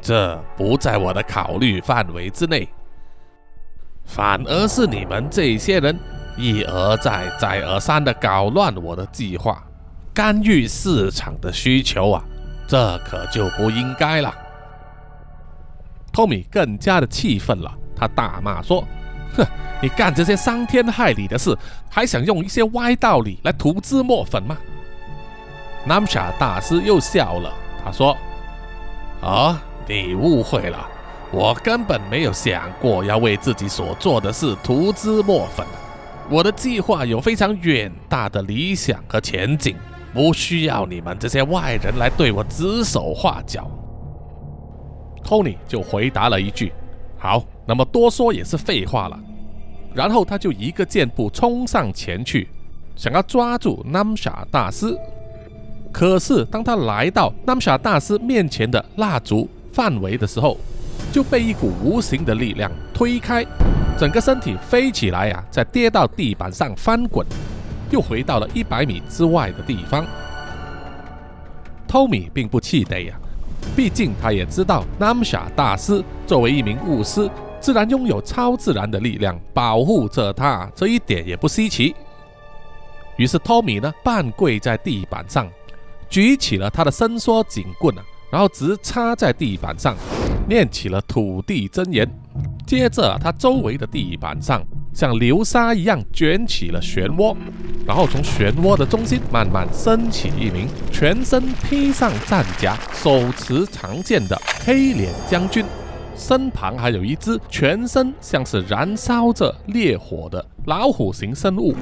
[0.00, 2.68] 这不在我的考虑范围之内。
[4.04, 5.98] 反而是你们这些人
[6.36, 9.62] 一而再、再而三地搞乱我的计划。”
[10.14, 12.24] 干预市场的需求啊，
[12.68, 14.32] 这可就不应该了。
[16.12, 18.86] 托米更加的气愤了，他大骂说
[19.36, 19.46] ：“哼，
[19.82, 21.56] 你干这些伤天害理的事，
[21.90, 24.56] 还想用一些歪道理来涂脂抹粉吗？”
[25.86, 27.52] 南沙大师又笑了，
[27.84, 28.16] 他说
[29.20, 30.88] ：“啊，你误会了，
[31.30, 35.66] 我根本没有想过要为自己所做的事涂脂抹粉。
[36.30, 39.76] 我的计划有非常远大的理想和前景。”
[40.14, 43.68] 不需要你们这些外人来对我指手画脚。
[45.24, 46.72] 托尼就回答了一句
[47.18, 49.18] ：“好，那么多说也是废话了。”
[49.94, 52.48] 然后他就一个箭步冲上前去，
[52.96, 54.96] 想要抓住 Namsha 大师。
[55.92, 60.58] 可是当他来到 Namsha 大师面前的蜡烛范围的时候，
[61.12, 63.46] 就被一股无形的力量推开，
[63.96, 67.24] 整个身体飞起来呀，再跌到地板上翻滚。
[67.90, 70.04] 又回到了一百米之外的地方。
[71.86, 73.14] 托米并不气馁呀，
[73.76, 77.30] 毕竟他也知道南沙大师作为一名巫师，
[77.64, 81.96] 自然拥有超自然的力量保护着他，这一点也不稀奇。
[83.16, 85.50] 于是托米呢，半跪在地板上，
[86.10, 89.96] 举起了他的伸缩警棍啊，然后直插在地板上，
[90.46, 92.06] 念起了土地真言。
[92.66, 94.62] 接着，他周围的地板上。
[94.92, 97.34] 像流沙一样卷起了漩涡，
[97.84, 105.64] 然后从漩涡的中心慢慢升起一名全身披上战甲、手持长剑的黑脸将军，
[106.16, 111.74] 身旁还有一只全身像是燃烧着烈火的老虎形生物。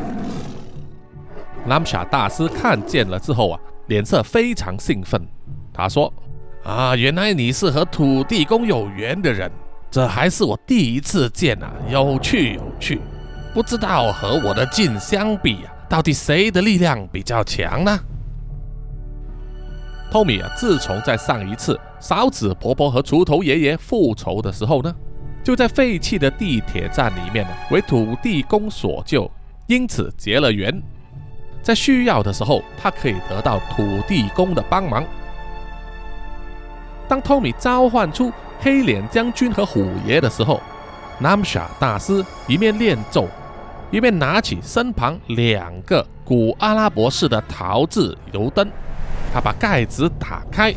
[1.66, 5.20] 南沙大师看见了之后啊，脸色非常兴奋。
[5.72, 6.12] 他说
[6.64, 9.50] ：“啊，原来你是和土地公有缘的人。”
[9.90, 13.00] 这还是我第一次见啊，有趣有趣。
[13.52, 18.00] 不知道和我的镜相比啊，到底谁的力量比较强呢？
[20.12, 24.94] 托米啊，自从在上一次勺子婆婆和锄头爷爷复仇的时候呢，
[25.42, 29.30] 就在废弃的地铁站里面呢，为土地公所救，
[29.68, 30.82] 因此结了缘。
[31.62, 35.02] 在需要的时候，他可以得到土地公的帮忙。
[37.08, 38.30] 当托米召唤出。
[38.64, 40.60] 黑脸将军和虎爷的时候
[41.20, 43.26] ，Namsha 大师一面念咒，
[43.90, 48.70] 一面拿起身旁两个古阿拉伯式的陶制油灯，
[49.32, 50.74] 他把盖子打开，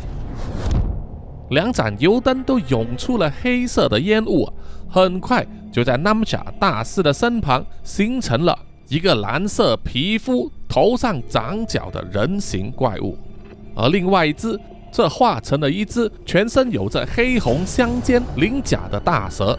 [1.50, 4.48] 两盏油灯都涌出了黑色的烟雾，
[4.88, 13.18] 很快就在 Namsha 大师的身旁形成了一个蓝色皮肤、头上长角的人形怪物，
[13.74, 14.58] 而另外一只。
[14.92, 19.58] 则化成了一只全身有着黑红相间鳞甲的大蛇。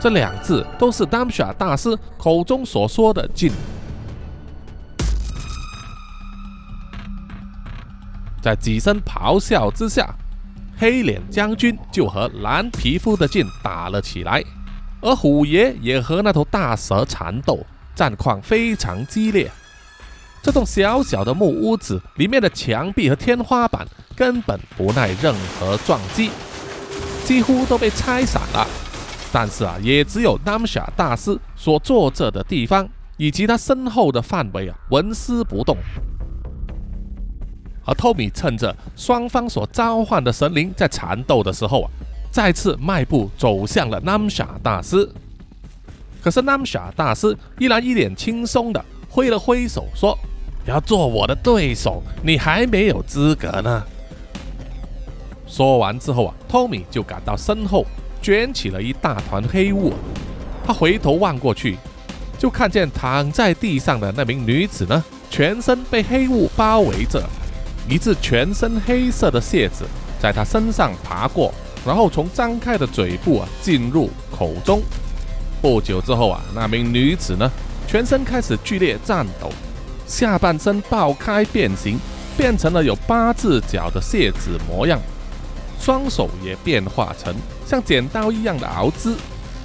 [0.00, 3.52] 这两字都是 Damsha 大师口中所说的劲。
[8.42, 10.14] 在几声咆哮之下，
[10.78, 14.42] 黑脸将军就和蓝皮肤的剑打了起来，
[15.00, 19.50] 而虎爷也和那头大蛇缠斗，战况非常激烈。
[20.42, 26.30] 这栋小小的木屋子里面的墙壁和天花板根本不耐任何撞击，
[27.24, 28.64] 几乎都被拆散了。
[29.32, 35.76] 但是啊，也只有 Namsha 大师所坐着的地方以及他身后的范围啊，纹丝不动。
[37.86, 41.90] 而托米趁着双方所召唤的神灵在缠斗的时候啊，
[42.30, 45.08] 再次迈步走向了 Namsha 大师。
[46.22, 50.18] 可是 Namsha 大师依然一脸轻松的挥了挥手说
[50.66, 53.82] ：“要做我的对手，你还没有资格呢。”
[55.46, 57.86] 说完之后啊，托米就感到身后。
[58.22, 59.92] 卷起了一大团黑雾，
[60.66, 61.76] 他回头望过去，
[62.36, 67.22] 就看见躺在地上的那名女子呢，全身被黑雾包围着，
[67.88, 69.84] 一只全身黑色的蟹子
[70.20, 71.52] 在她身上爬过，
[71.86, 74.82] 然后从张开的嘴部啊进入口中。
[75.62, 77.50] 不久之后啊，那名女子呢，
[77.86, 79.50] 全身开始剧烈颤抖，
[80.06, 81.98] 下半身爆开变形，
[82.36, 85.00] 变成了有八字脚的蟹子模样。
[85.78, 87.34] 双手也变化成
[87.66, 89.14] 像剪刀一样的螯肢，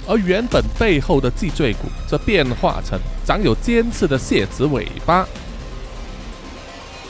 [0.06, 5.26] 而原本背后的脊椎骨则变化成长有尖刺的蟹子尾巴。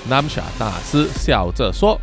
[0.08, 1.98] 南沙大师笑着说：“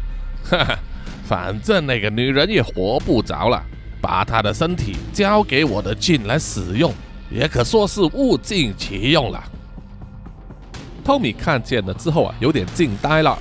[0.50, 0.80] 哈哈，
[1.28, 3.62] 反正那个女人也活不着了，
[4.02, 6.94] 把她的身体交给我的劲来使用，
[7.30, 9.44] 也可说是物尽其用了。”
[11.04, 13.38] 托米看见了之后啊，有点惊呆了。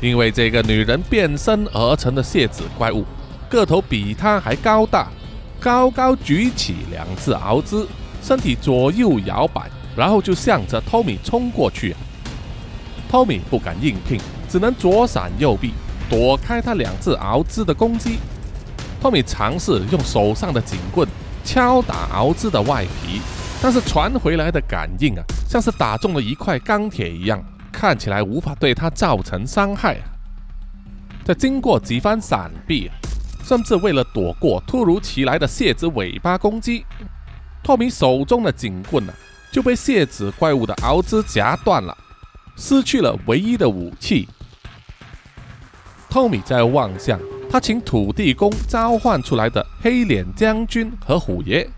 [0.00, 3.04] 因为这个女人变身而成的蟹子怪物，
[3.48, 5.08] 个头比她还高大，
[5.60, 7.86] 高高举起两只螯肢，
[8.20, 11.94] 身体左右摇摆，然后就向着托米冲过去。
[13.12, 15.74] 托米不敢硬拼，只能左闪右避，
[16.08, 18.16] 躲开他两只螯肢的攻击。
[19.02, 21.06] 托米尝试用手上的警棍
[21.44, 23.20] 敲打螯肢的外皮，
[23.60, 27.38] 但是传回来的感应啊，像是打中了一块钢铁一样。
[27.70, 29.98] 看起来无法对他造成伤害。
[31.22, 32.90] 在经过几番闪避，
[33.44, 36.86] 甚至为了躲过突如其来的蟹子尾巴攻击，
[37.62, 39.12] 托米手中的警棍呢
[39.52, 41.94] 就被蟹子怪物的螯肢夹断了，
[42.56, 44.28] 失去了唯一的武器。
[46.08, 47.18] 托米在望向
[47.50, 51.68] 他请土地公召唤出来的黑脸将军和虎爷。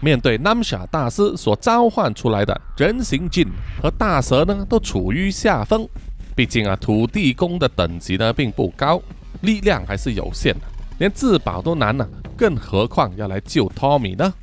[0.00, 3.48] 面对南下大师所召唤出来的人形镜
[3.82, 5.88] 和大蛇呢，都处于下风。
[6.36, 9.00] 毕竟啊，土地公的等级呢并不高，
[9.40, 10.60] 力量还是有限的，
[10.98, 14.34] 连自保都难呢，更何况要来救托米呢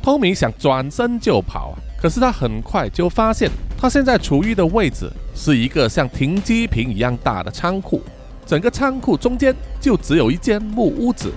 [0.00, 8.02] 托米想转身就跑，可是他很快就发现，他现在处于的位置是一个像停机坪一样大的仓库，
[8.44, 11.32] 整个仓库中间就只有一间木屋子。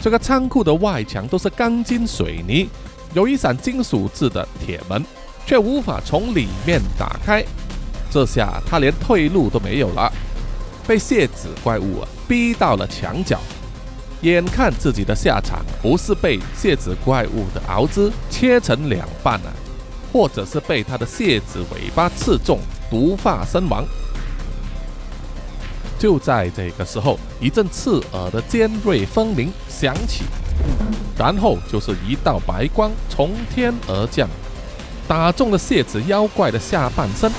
[0.00, 2.68] 这个仓库的外墙都是钢筋水泥，
[3.12, 5.04] 有一扇金属制的铁门，
[5.44, 7.44] 却无法从里面打开。
[8.08, 10.08] 这下他连退路都没有了，
[10.86, 13.36] 被蟹子怪物逼到了墙角。
[14.20, 19.50] 眼看自己的下场不是被蟹子怪物的螯肢切成两半啊，
[20.12, 22.58] 或者是被它的蟹子尾巴刺中
[22.90, 23.84] 毒发身亡。
[25.98, 30.24] 就在这个时候，一阵刺耳的尖锐风鸣响起，
[31.16, 34.28] 然后就是一道白光从天而降，
[35.06, 37.30] 打中了蟹子妖怪的下半身。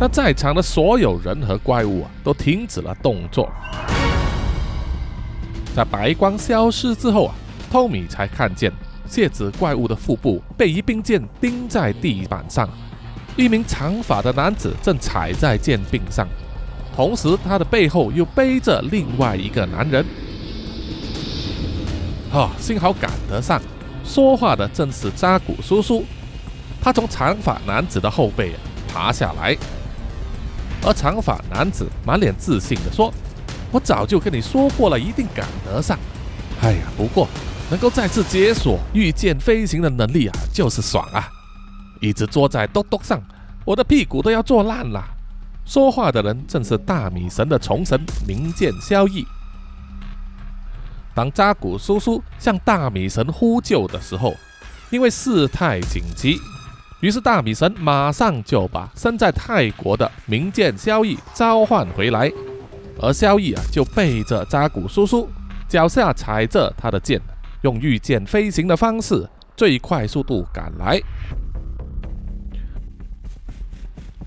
[0.00, 3.48] 那在场的所有人和怪物啊，都停止了动作。
[5.76, 7.34] 在白光消失之后啊，
[7.70, 8.72] 托米才看见
[9.08, 12.68] 蟹子怪物的腹部被一柄剑钉在地板上，
[13.36, 16.28] 一名长发的男子正踩在剑柄上。
[16.94, 20.04] 同时，他的背后又背着另外一个男人。
[22.30, 23.60] 哈，幸好赶得上。
[24.04, 26.04] 说话的正是扎古叔叔。
[26.80, 28.52] 他从长发男子的后背
[28.92, 29.56] 爬下来，
[30.82, 33.12] 而长发男子满脸自信地说
[33.72, 35.98] ：“我早就跟你说过了，一定赶得上。
[36.60, 37.28] 哎呀，不过
[37.70, 41.28] 能够再次解锁御剑飞行的能力啊，就是爽啊！
[42.00, 43.20] 一直坐在咚咚上，
[43.64, 45.04] 我的屁股都要坐烂了。”
[45.66, 49.22] 说话的人正是大米神的重神明剑萧逸。
[51.14, 54.34] 当扎古叔叔向大米神呼救的时候，
[54.88, 56.38] 因为事态紧急，
[57.00, 62.32] 于是大米神马上就把身在泰国的明剑萧逸召唤回来。
[63.00, 65.28] 而萧逸啊就背着扎古叔叔，
[65.68, 67.20] 脚下踩着他的剑，
[67.62, 71.00] 用御剑飞行的方式，最快速度赶来。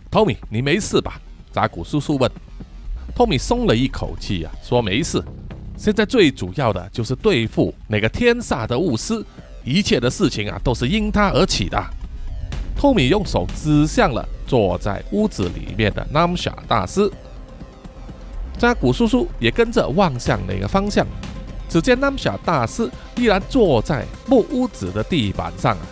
[0.10, 1.20] 托米，你没事吧？
[1.52, 2.30] 扎古叔叔问。
[3.16, 5.24] 托米松了一口气啊，说没事。
[5.78, 9.26] 现在最主要的就是对付那个天煞的巫师，
[9.64, 11.82] 一切的事情啊都是因他而起的。
[12.76, 17.10] 托米用手指向了坐在屋子里面的南夏大师，
[18.58, 21.06] 扎古叔叔也跟着望向那个方向。
[21.72, 25.88] 只见南夏大师依然坐在木屋子的地板上啊，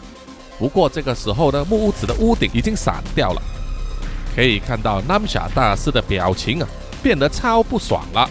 [0.59, 3.41] 不过这个时候呢，木屋子的屋顶已经散掉了，
[4.35, 6.67] 可以看到南夏大师的表情啊
[7.01, 8.29] 变得超不爽了。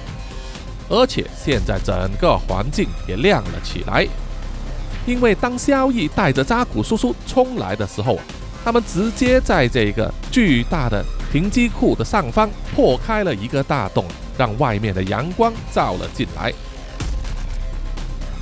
[0.90, 4.06] 而且现在整个环境也亮了起来，
[5.06, 8.24] 因为当萧逸带着扎古叔叔冲来的时候啊，
[8.62, 14.04] 他们直接在这个巨大的停机库的上方破开了一个大洞，
[14.36, 16.52] 让外面的阳光照了进来。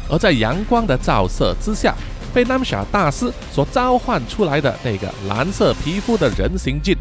[0.08, 1.94] 而在阳光的照射之下，
[2.32, 6.94] 被南夏大师所召唤出来的那个蓝色皮肤的人形镜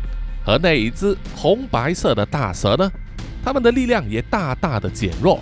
[0.46, 2.92] 和那一只红白色的大蛇呢？
[3.44, 5.40] 他们的力量也大大的减弱，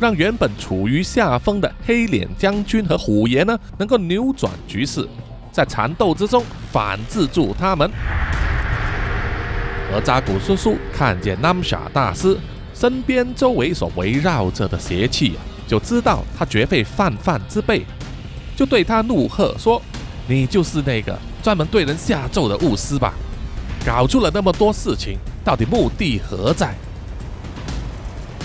[0.00, 5.08] 让原本处于下风的黑脸将军和虎爷呢，能够扭转局势，
[5.52, 6.42] 在缠斗之中
[6.72, 7.88] 反制住他们。
[9.92, 12.36] 而扎古叔叔看见南夏大师
[12.74, 17.84] 身边周围所围绕着的邪气啊，就知道他绝非泛泛之辈，
[18.56, 19.80] 就对他怒喝说
[20.26, 23.12] ：“你就是那个专门对人下咒的巫师吧？
[23.84, 26.74] 搞出了那么多事情，到底目的何在？”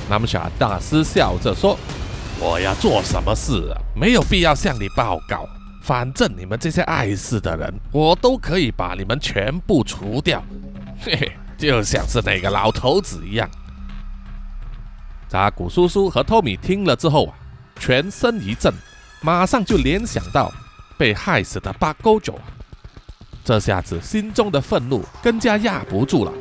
[0.10, 1.80] 南夏大师笑着说
[2.42, 3.80] ：“我要做什么事啊？
[3.96, 5.48] 没有必要向你报告。
[5.82, 10.44] 反正你们这些碍事的人，我都可以把你们全部除掉。
[11.00, 13.50] 嘿嘿，就像是那个老头子一样。”
[15.34, 17.34] 扎古叔叔和托米听了之后啊，
[17.80, 18.72] 全身一震，
[19.20, 20.54] 马上就联想到
[20.96, 22.38] 被害死的八勾九。
[23.44, 26.32] 这下子心中的愤怒更加压不住了，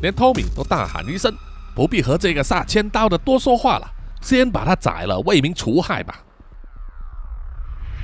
[0.00, 1.30] 连托米都大喊一声。
[1.74, 3.86] 不必和这个杀千刀的多说话了，
[4.22, 6.18] 先把他宰了，为民除害吧。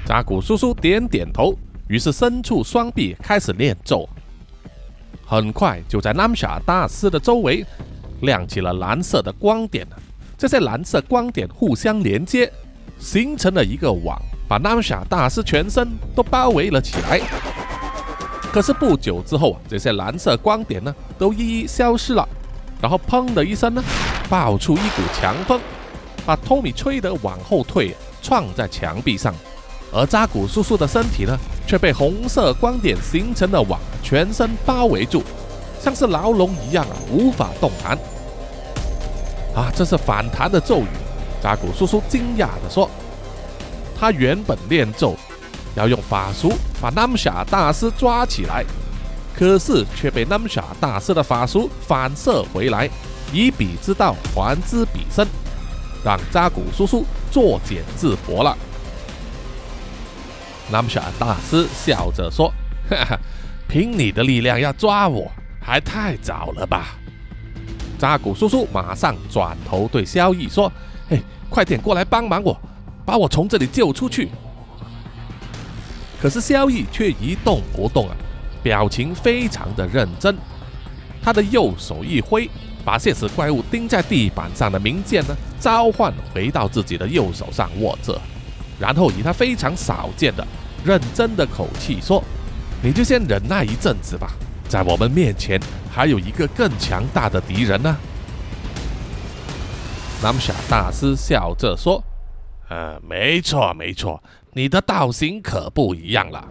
[0.04, 1.56] 扎古叔叔点点头，
[1.88, 4.06] 于是伸出双臂开始念咒。
[5.24, 7.64] 很快就在南夏大师的周围
[8.20, 9.86] 亮起了蓝色的光点，
[10.40, 12.50] 这些蓝色光点互相连接，
[12.98, 14.18] 形成了一个网，
[14.48, 15.86] 把南夏大师全身
[16.16, 17.20] 都包围了起来。
[18.50, 22.26] 可是不久之后啊，这些蓝色光点呢，都一一消失了。
[22.80, 23.84] 然后砰的一声呢，
[24.30, 25.60] 爆出一股强风，
[26.24, 29.34] 把托米吹得往后退，撞在墙壁上。
[29.92, 31.36] 而扎古叔叔的身体呢，
[31.66, 35.22] 却被红色光点形成的网全身包围住，
[35.78, 37.98] 像是牢笼一样啊，无法动弹。
[39.54, 40.88] 啊，这是反弹的咒语！
[41.42, 42.88] 扎古叔叔惊讶地说
[43.98, 45.16] ：“他原本念咒，
[45.74, 48.64] 要用法术把南夏大师抓起来。”
[49.34, 52.88] 可是却被南夏大师的法术反射回来，
[53.32, 55.26] 以彼之道还之彼身，
[56.04, 58.54] 让扎古叔叔作茧自缚了。
[60.70, 62.52] 南夏大师笑着说
[62.90, 63.18] ：“哈哈，
[63.66, 66.98] 凭你的力量要抓我，还太早了吧？”
[68.00, 70.72] 扎古叔叔马上转头对萧逸说
[71.10, 71.20] ：“嘿，
[71.50, 72.58] 快点过来帮忙我，
[73.04, 74.30] 把我从这里救出去。”
[76.18, 78.16] 可是萧逸却一动不动啊。
[78.62, 80.36] 表情非常的认真，
[81.22, 82.48] 他的右手一挥，
[82.84, 88.20] 把现实怪物钉在地板上的名剑呢召唤回到自己的右手上握着，
[88.78, 90.46] 然后以他非常少见的
[90.84, 92.22] 认真的口气说
[92.82, 94.30] ：“你就先忍耐一阵子吧，
[94.68, 95.58] 在我们面前
[95.90, 97.96] 还有一个更强大的敌人呢。”
[100.22, 102.02] 南夏大师笑着说
[102.68, 104.22] ：“呃，没错没错，
[104.52, 106.44] 你的道行可不一样了。”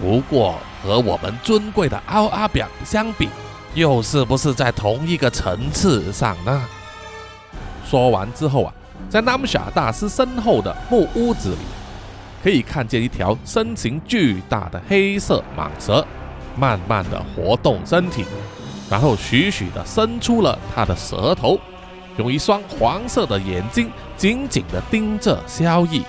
[0.00, 3.28] 不过和我们尊贵的奥阿表相比，
[3.74, 6.64] 又是不是在同一个层次上呢？
[7.84, 8.72] 说完之后啊，
[9.08, 11.58] 在南夏大师身后的木屋子里，
[12.44, 16.06] 可以看见一条身形巨大的黑色蟒蛇，
[16.54, 18.24] 慢慢的活动身体，
[18.90, 21.58] 然后徐徐的伸出了它的舌头，
[22.16, 26.02] 用一双黄色的眼睛紧紧的盯着萧逸。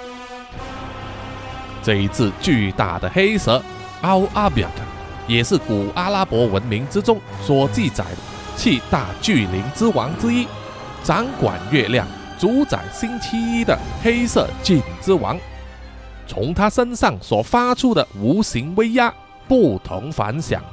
[1.84, 3.62] 这一只巨大的黑蛇。
[4.02, 4.84] 奥阿比亚特
[5.28, 8.18] 也是古阿拉伯文明之中所记载的
[8.56, 10.48] 七大巨灵之王之一，
[11.04, 12.08] 掌管月亮、
[12.38, 15.38] 主宰星期一的黑色镜之王。
[16.26, 19.14] 从他身上所发出的无形威压
[19.50, 20.64] 不同凡响，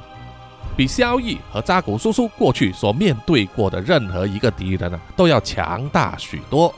[0.77, 6.71] 比萧逸和扎古叔叔过去所面对过的任何一个敌人啊，都要强大许多，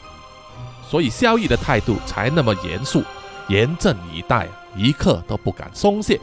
[0.90, 3.04] 所以萧逸的态度才那么严肃、
[3.50, 6.18] 严阵以待，一刻都不敢松懈。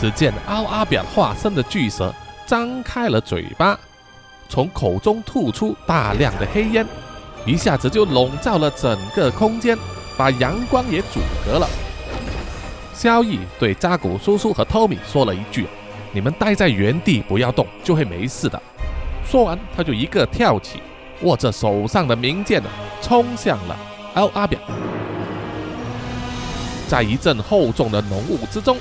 [0.00, 2.12] 只见奥阿表化身的巨蛇
[2.44, 3.78] 张开了嘴巴，
[4.48, 6.84] 从口中吐出大量的黑烟，
[7.46, 9.78] 一下子就笼罩了整个空间，
[10.16, 11.68] 把阳光也阻隔了。
[12.96, 15.66] 萧逸对扎古叔叔和托米说了一句
[16.12, 18.60] ：“你们待在原地不要动，就会没事的。”
[19.30, 20.80] 说完，他就一个跳起，
[21.20, 22.62] 握着手上的名剑，
[23.02, 23.76] 冲向了
[24.14, 24.58] 奥阿表。
[26.88, 28.78] 在一阵厚重的浓雾之中。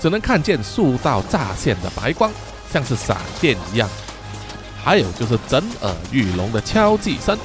[0.00, 2.32] 只能看见数道乍现的白光，
[2.72, 3.86] 像是闪电一样。
[4.82, 7.38] 还有就是震耳欲聋的敲击声，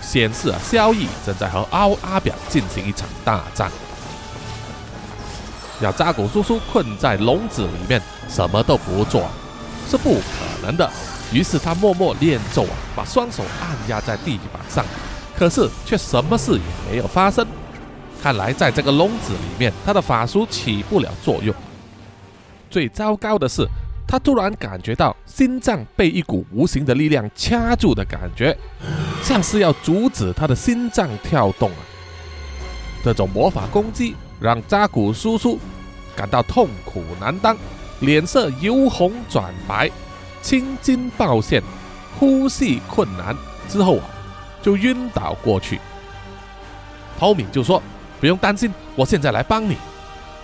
[0.00, 3.70] 显示啊，萧逸正在和奥阿表进行一场大战。
[5.80, 9.28] 要扎古叔叔困在笼子里面，什么都不做，
[9.88, 10.88] 是不可能的。
[11.32, 14.84] 于是他默默念咒啊，把双手按压在地板上，
[15.36, 17.46] 可是却什么事也没有发生。
[18.22, 21.54] 看来在这个笼子里面，他的法术起不了作用。
[22.70, 23.66] 最糟糕的是，
[24.06, 28.56] 他突然感觉到心脏被一股无形的力量掐住的感觉，
[29.22, 31.82] 像是要阻止他的心脏跳动啊！
[33.04, 35.58] 这种魔法攻击让扎古叔叔
[36.14, 37.56] 感到痛苦难当，
[38.00, 39.90] 脸色由红转白，
[40.42, 41.62] 青筋暴现，
[42.18, 43.36] 呼吸困难，
[43.68, 44.04] 之后啊
[44.60, 45.80] 就晕倒过去。
[47.18, 47.82] 托米就说
[48.20, 49.76] ：“不用担心，我现在来帮你。”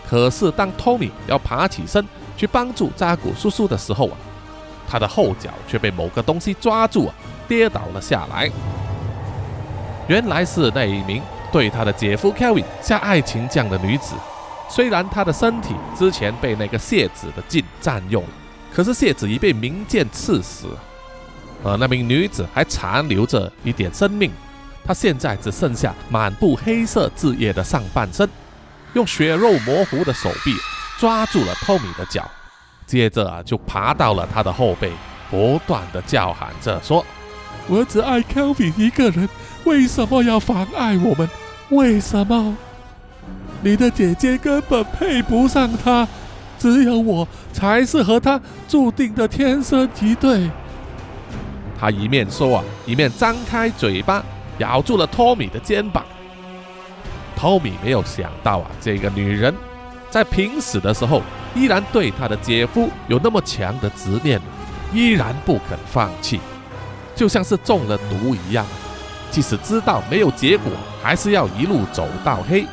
[0.08, 2.04] 可是当托米要爬起身，
[2.36, 4.16] 去帮助扎古叔叔的时候啊，
[4.88, 7.14] 他的后脚却被某个东西抓住啊，
[7.46, 8.50] 跌倒了下来。
[10.08, 11.22] 原来是那一名
[11.52, 14.14] 对他的姐夫 Kevin 下爱情酱的女子。
[14.68, 18.28] 虽然他的身体之前被那个谢子的劲占用了，
[18.72, 20.68] 可是谢子已被明剑刺死，
[21.64, 24.30] 而那名女子还残留着一点生命。
[24.84, 28.28] 她现在只剩下满布黑色字液的上半身，
[28.94, 30.54] 用血肉模糊的手臂。
[30.98, 32.30] 抓住了托米的脚，
[32.84, 34.92] 接着啊就爬到了他的后背，
[35.30, 37.02] 不断的叫喊着说
[37.68, 39.26] ：“我只爱 Kelvin 一个人，
[39.64, 41.26] 为什么要妨碍我们？
[41.70, 42.56] 为什么？
[43.62, 46.06] 你的姐姐根本配不上他，
[46.58, 50.50] 只有我才是和他注定的天生一对。”
[51.78, 54.22] 他一面说啊，一面张开嘴巴
[54.58, 56.04] 咬住了托米的肩膀。
[57.36, 59.54] 托米没有想到啊，这个女人。
[60.10, 61.22] 在濒死的时候，
[61.54, 64.40] 依然对他的姐夫有那么强的执念，
[64.92, 66.40] 依然不肯放弃，
[67.14, 68.66] 就像是中了毒一样。
[69.30, 70.72] 即使知道没有结果，
[71.02, 72.66] 还是要一路走到黑，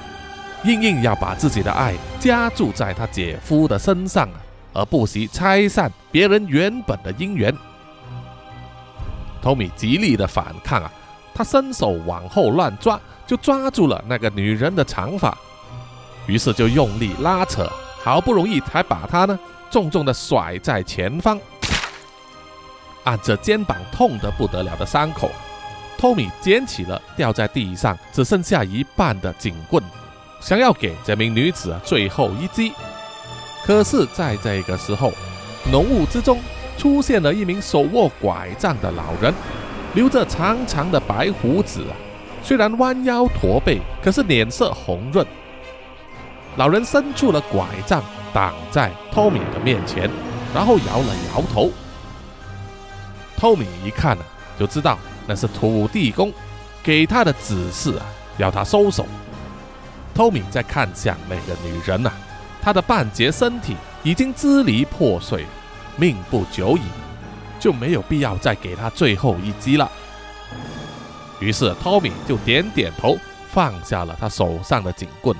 [0.64, 4.42] 硬硬要把自己的爱加注在他姐夫的身上啊，
[4.74, 7.56] 而不惜拆散别人原本的姻缘。
[9.42, 10.92] 托米极力的反抗啊，
[11.34, 15.38] 他伸手往后乱抓，就抓住了那个女人的长发。
[16.26, 17.72] 于是就用力拉扯，
[18.04, 19.40] 好不容易才把她呢
[19.70, 21.40] 重重的甩在前方。
[23.06, 25.32] 按着肩膀痛得不得了的伤口，
[25.98, 29.84] 托米捡起了掉在地上只剩下一半的警棍，
[30.40, 32.72] 想要给这名女子最后一击。
[33.66, 35.12] 可是，在这个时候，
[35.72, 36.40] 浓雾之中
[36.78, 39.34] 出现了一名手握拐杖的老人，
[39.94, 41.94] 留着长长的白胡子啊，
[42.44, 45.26] 虽然弯腰驼背，可是脸色红润。
[46.56, 48.02] 老人伸出了拐杖，
[48.34, 50.10] 挡在托米的面前，
[50.54, 51.72] 然后摇了摇头。
[53.36, 54.24] 托米一看啊，
[54.58, 54.98] 就知道
[55.28, 56.34] 那是土地公
[56.82, 58.06] 给他的指示啊，
[58.38, 59.06] 要他收手。
[60.16, 62.12] 托米再看向那个女人呐，
[62.60, 65.46] 她的半截身体已经支离破碎，
[65.96, 66.82] 命不久矣，
[67.60, 69.92] 就没有必要再给他最后一击了。
[71.40, 73.16] 于是托米就点点头，
[73.50, 75.36] 放下了他手上的警棍。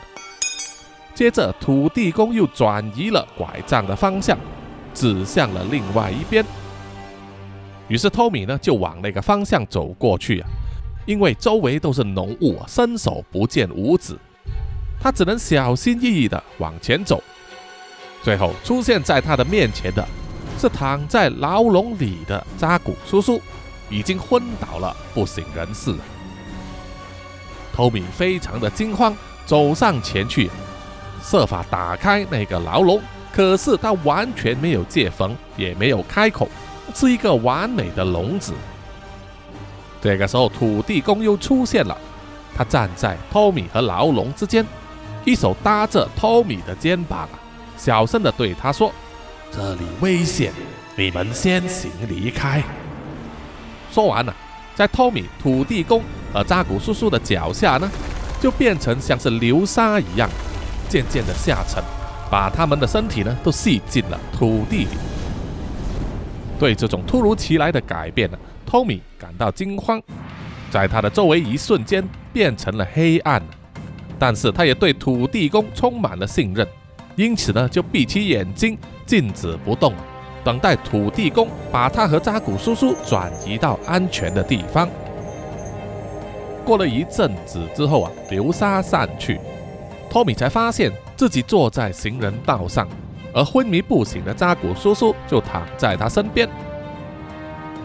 [1.16, 4.38] 接着，土地公又转移了拐杖的方向，
[4.94, 6.46] 指向了另外一边。
[7.88, 10.48] 于是，托米呢就往那个方向走过去啊。
[11.06, 14.14] 因为周围都是浓雾，伸手不见五指，
[15.00, 17.24] 他只能小心翼翼地往前走。
[18.22, 20.06] 最后，出现在他的面前的
[20.60, 23.42] 是躺在牢笼里的扎古叔叔，
[23.90, 25.96] 已经昏倒了，不省人事。
[27.74, 29.16] 托米非常的惊慌，
[29.46, 30.50] 走上前去。
[31.24, 36.50] 设法打开那个牢笼，可是他完全没有借缝，也没有开口，
[36.94, 38.54] 是一个完美的笼子。
[40.02, 41.98] 这个时候，土地公又出现了，
[42.56, 44.66] 他站在托米和牢笼之间，
[45.26, 47.28] 一手搭着托米的肩膀，
[47.78, 48.92] 小声的对他说
[49.52, 50.54] ：“这里危险，
[50.96, 52.64] 你们先行离开。”
[53.92, 54.34] 说完了，
[54.76, 57.90] 在托米、土地公和扎古叔叔的脚下呢，
[58.40, 60.30] 就变成像是流沙一样，
[60.88, 61.84] 渐渐的下沉，
[62.30, 64.98] 把他们的身体呢都吸进了土地里。
[66.60, 70.02] 对这种突如其来的改变呢，托米感到惊慌，
[70.72, 72.04] 在他的周围一瞬间
[72.34, 73.42] 变成了黑暗。
[74.20, 76.68] 但是他也对土地公充满了信任，
[77.16, 79.94] 因此呢，就闭起眼睛，静止不动，
[80.44, 84.90] 等待土地公把他和扎古叔叔转移到安全的地方。
[86.66, 89.40] 过了一阵子之后啊，流沙散去，
[90.10, 92.88] 托米才发现自己坐在行人道上。
[93.34, 96.50] 而昏迷不醒的扎古叔叔就躺在他身边，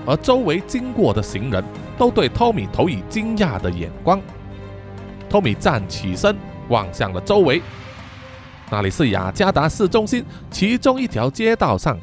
[0.06, 1.62] 而周围经过的行人
[1.98, 4.20] 都对托米投以惊讶的眼光。
[5.28, 6.36] 托米站起身，
[6.68, 7.60] 望向了周围，
[8.70, 11.98] 那里是雅加达市中心其中一条街道上。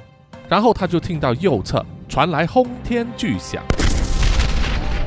[0.47, 3.63] 然后他就听到右侧传来轰天巨响，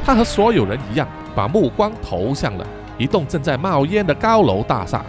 [0.04, 2.64] 他和所有人一样，把目光投向了
[2.96, 5.04] 一栋正在冒烟的高楼大厦。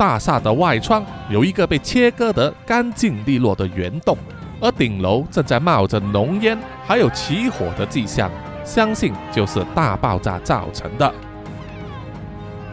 [0.00, 4.16] 大厦的外窗有一个被切割得干净利落的圆洞，
[4.58, 8.30] 而顶楼正在冒着浓烟，还有起火的迹象，
[8.64, 11.12] 相信就是大爆炸造成的。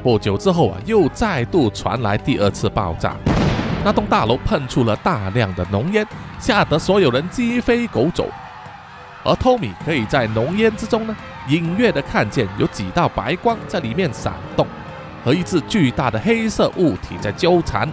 [0.02, 3.18] 不久之后啊，又再度传来第二次爆炸，
[3.84, 6.08] 那栋大楼喷出了大量的浓烟，
[6.40, 8.30] 吓得所有人鸡飞狗走。
[9.26, 11.14] 而托米可以在浓烟之中呢，
[11.50, 14.66] 隐约的看见有几道白光在里面闪动。
[15.24, 17.90] 和一只巨大的黑色物体在纠缠，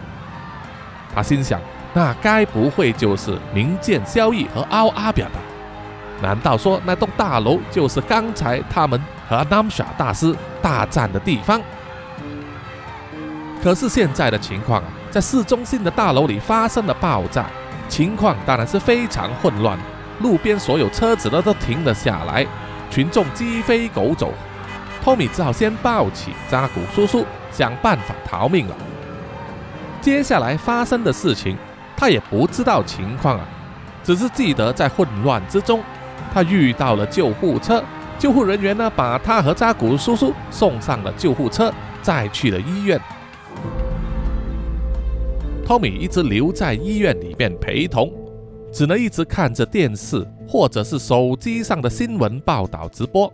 [1.15, 1.61] 他心想：
[1.93, 5.41] 那该不会就是明剑萧逸和奥阿表吧？
[6.23, 11.61] 难道说那栋大楼就是刚才他们和 Namsha 大师大战的地方？
[13.63, 17.47] 可是现在的情况啊，在市中心的大楼里发生了爆炸，
[17.89, 19.79] 情况当然是非常混乱，
[20.21, 22.47] 路边所有车子呢都停了下来，
[22.91, 24.33] 群众鸡飞狗走。
[25.05, 28.75] 托米只好先抱起扎古叔叔，想办法逃命了。
[30.01, 31.59] 接下来发生的事情，
[31.95, 33.47] 他也不知道情况啊，
[34.03, 35.83] 只是记得在混乱之中，
[36.33, 37.85] 他遇到了救护车，
[38.19, 42.99] 救护人员呢把他和扎古叔叔送上了救护车，再去了医院。
[45.67, 48.11] 托米一直留在医院里面陪同，
[48.73, 53.31] 只能一直看着电视或者是手机上的新闻报道直播。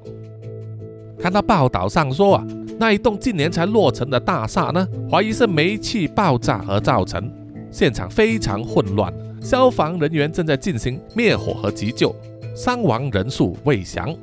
[1.21, 2.47] 看到报道上说啊，
[2.79, 7.31] 那一栋近年才落成的大厦呢，怀疑是煤气爆炸而造成，
[7.71, 9.13] 现场非常混乱，
[9.43, 12.15] 消防人员正在进行灭火和急救，
[12.57, 14.17] 伤亡人数未详。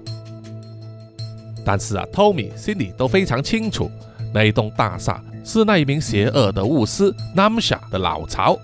[1.64, 3.92] 但是啊，托米心里都非常清楚，
[4.34, 8.58] 那一栋大厦是那一名邪恶的巫师 Namsha 的老巢，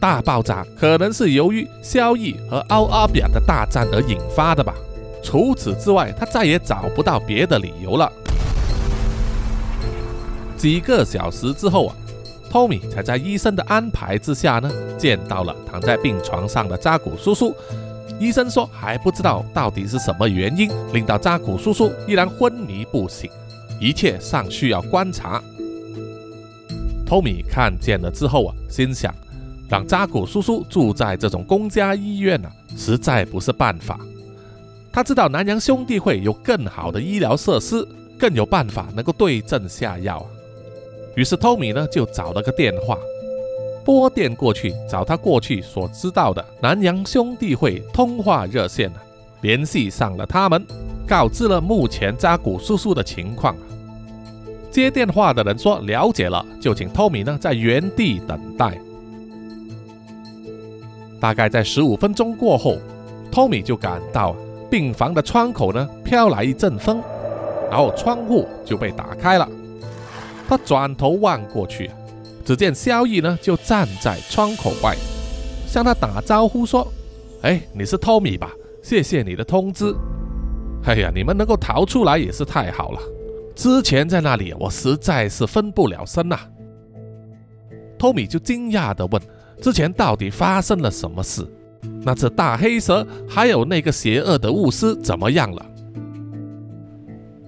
[0.00, 4.74] 大爆炸可能是由于萧逸和奥阿比亚的大战而引发的吧。
[5.22, 8.10] 除此之外，他再也找不到别的理由了。
[10.56, 11.96] 几个小时之后啊，
[12.50, 17.54] 托米才在医生的安排之下呢，见到了躺在病床上的扎古叔叔。
[18.18, 23.30] 医生说还不知道到底是什么原因令到扎古叔叔依然昏迷不醒，
[23.80, 25.42] 一切尚需要观察。
[27.06, 29.14] 托米看见了之后啊，心想，
[29.70, 33.98] 让扎古叔叔住在这种公家医院啊，实在不是办法。
[34.92, 37.86] 他知道南洋兄弟会有更好的医疗设施，
[38.18, 40.26] 更有办法能够对症下药。
[41.14, 42.98] 于是托米呢就找了个电话，
[43.84, 48.90] 拨电过去找他过去所知道的南洋兄弟会通话热线，
[49.42, 50.64] 联系上了他们，
[51.06, 53.56] 告知了目前扎古叔叔的情况。
[54.70, 58.76] 接电话的人说了解了，就请托米呢在原地等待。
[61.20, 62.78] 大概在十五分钟过后，
[63.30, 64.34] 托米就赶到。
[64.70, 67.02] 病房的窗口呢，飘来一阵风，
[67.68, 69.48] 然后窗户就被打开了。
[70.48, 71.90] 他转头望过去，
[72.44, 74.96] 只见萧逸呢就站在窗口外，
[75.66, 76.86] 向他打招呼说
[77.42, 78.50] ：“哎，你是托米吧？
[78.82, 79.94] 谢谢你的通知。
[80.84, 83.00] 哎呀，你们能够逃出来也是太好了。
[83.54, 86.38] 之前在那里，我实在是分不了身呐。”
[87.98, 89.20] 托米就惊讶地问
[89.60, 91.46] ：“之前到底发生了什么事？”
[92.02, 95.66] 那只大黑蛇，还有那个邪恶的巫师怎么样了？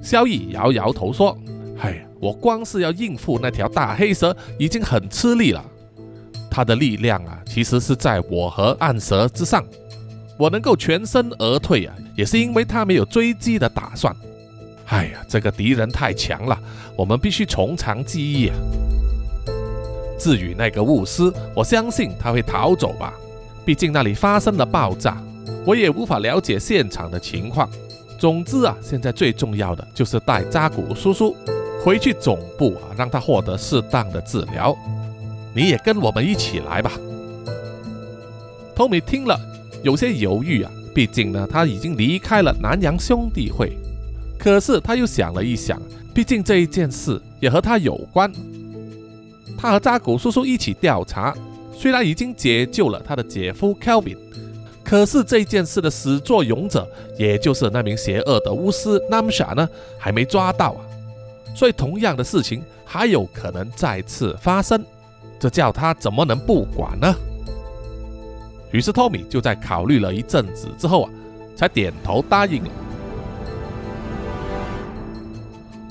[0.03, 1.37] 萧逸摇摇头说
[1.81, 5.65] ：“哎，我光是要应付那条大黑蛇已经很吃力了。
[6.51, 9.65] 他的力量啊，其实是在我和暗蛇之上。
[10.39, 14.15] 我能够全身而退啊，也是因为他没有追击的打算。
[14.87, 16.59] 哎呀，这个敌人太强了，
[16.97, 18.57] 我们必须从长计议啊。”
[20.19, 23.15] 至于那个巫师，我相信他会逃走吧。
[23.65, 25.23] 毕竟那里发生了爆炸，
[25.65, 27.69] 我也无法了解现场的情况。
[28.19, 31.37] 总之啊，现在最重要的就是带扎古叔叔
[31.83, 34.77] 回去总部啊，让他获得适当的治疗。
[35.55, 36.93] 你也跟我们一起来吧。
[38.75, 39.39] 托米听了
[39.83, 43.77] 有些犹豫啊，毕竟呢他已经离开了南洋兄弟会。
[44.39, 45.81] 可是他又想了一想，
[46.13, 48.33] 毕竟这一件事也和他有关。
[49.57, 51.33] 他和扎古叔叔一起调查，
[51.73, 54.17] 虽然已经解救了他的姐夫 Kelvin，
[54.85, 59.69] 可是这件事的始作俑者，也就是那名邪恶的巫师 Namsha 呢，
[59.99, 60.85] 还没抓到啊。
[61.55, 64.85] 所以同样的事情还有可能再次发生。
[65.39, 67.13] 这叫他怎么能不管呢？
[68.71, 71.11] 于是托米就在考虑了一阵子之后啊，
[71.57, 72.71] 才点头答应了。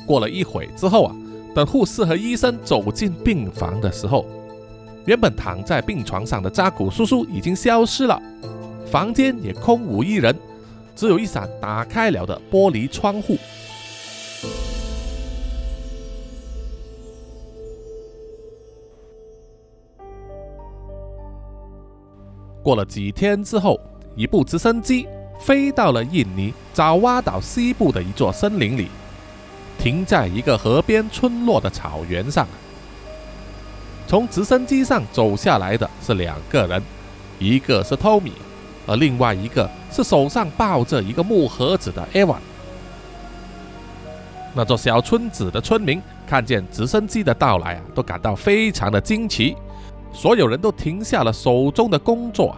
[0.07, 1.15] 过了一会之后啊，
[1.53, 4.25] 等护士和医生走进病房的时候，
[5.05, 8.21] 原本躺在病床上的扎古叔叔已经消失了，
[8.85, 10.35] 房间也空无一人，
[10.95, 13.35] 只有一扇打开了的玻璃窗户。
[22.61, 23.79] 过了几天之后，
[24.15, 25.07] 一部直升机
[25.39, 28.87] 飞到了印尼爪哇岛西部的一座森林里，
[29.79, 32.47] 停在一个河边村落的草原上。
[34.11, 36.83] 从直升机上走下来的是两个人，
[37.39, 38.33] 一个是托米，
[38.85, 42.37] 而另外一个是手上抱着一个木盒子的艾娃。
[44.53, 49.55] 那座小村子的村民看见直升机的到来啊，都感到非常的惊奇。
[50.11, 52.53] 所有人都停下了手中的工作，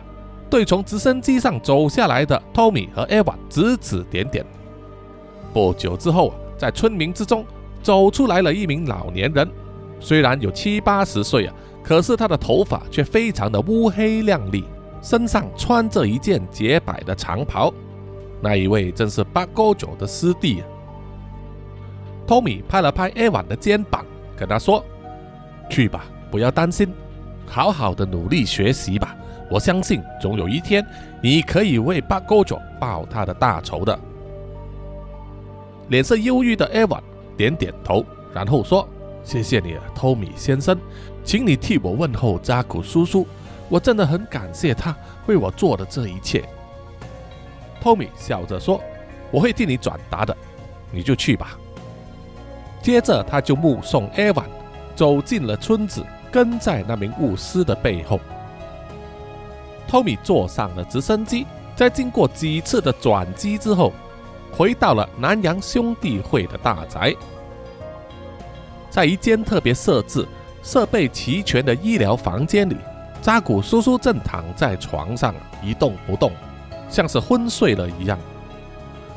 [0.50, 4.44] 对从直升机上走下来的托米和艾娃指指点点。
[5.54, 7.46] 不久之后啊，在村民之中
[7.84, 9.48] 走出来了一名老年人，
[10.04, 14.66] 虽然有七八十岁啊，可是他的头发却非常的乌黑亮丽，
[15.02, 17.74] 身上穿着一件洁白的长袍。
[18.42, 20.62] 那一位正是八哥九的师弟。
[22.28, 24.84] 托米拍了拍艾瓦的肩膀，跟他说
[25.72, 26.94] ：“去吧，不要担心。”
[27.48, 29.16] 好好的努力学习吧，
[29.50, 30.86] 我相信总有一天
[31.22, 33.98] 你可以为巴哥佐报他的大仇的。
[35.88, 37.02] 脸色忧郁的艾瓦
[37.38, 38.86] 点点头，然后说
[39.24, 40.78] ：“谢谢你啊，托米先生，
[41.24, 43.26] 请你替我问候扎古叔叔，
[43.70, 44.96] 我真的很感谢他
[45.28, 46.44] 为我做的这一切。”
[47.82, 48.82] 托米笑着说
[49.32, 50.36] ：“我会替你转达的，
[50.92, 51.58] 你就去吧。”
[52.82, 54.46] 接着他就目送艾文
[54.96, 56.06] 走进了村子。
[56.34, 58.20] 跟在那名巫师的背后，
[59.88, 61.46] 托米坐上了直升机，
[61.76, 63.94] 在经过几次的转机之后，
[64.52, 67.16] 回到了南洋兄弟会的大宅。
[68.94, 70.24] 在一间特别设置、
[70.62, 72.78] 设备齐全的医疗房间里，
[73.24, 75.34] 扎古叔叔正躺在床上
[75.64, 76.32] 一动不动，
[76.88, 78.20] 像是昏睡了一样。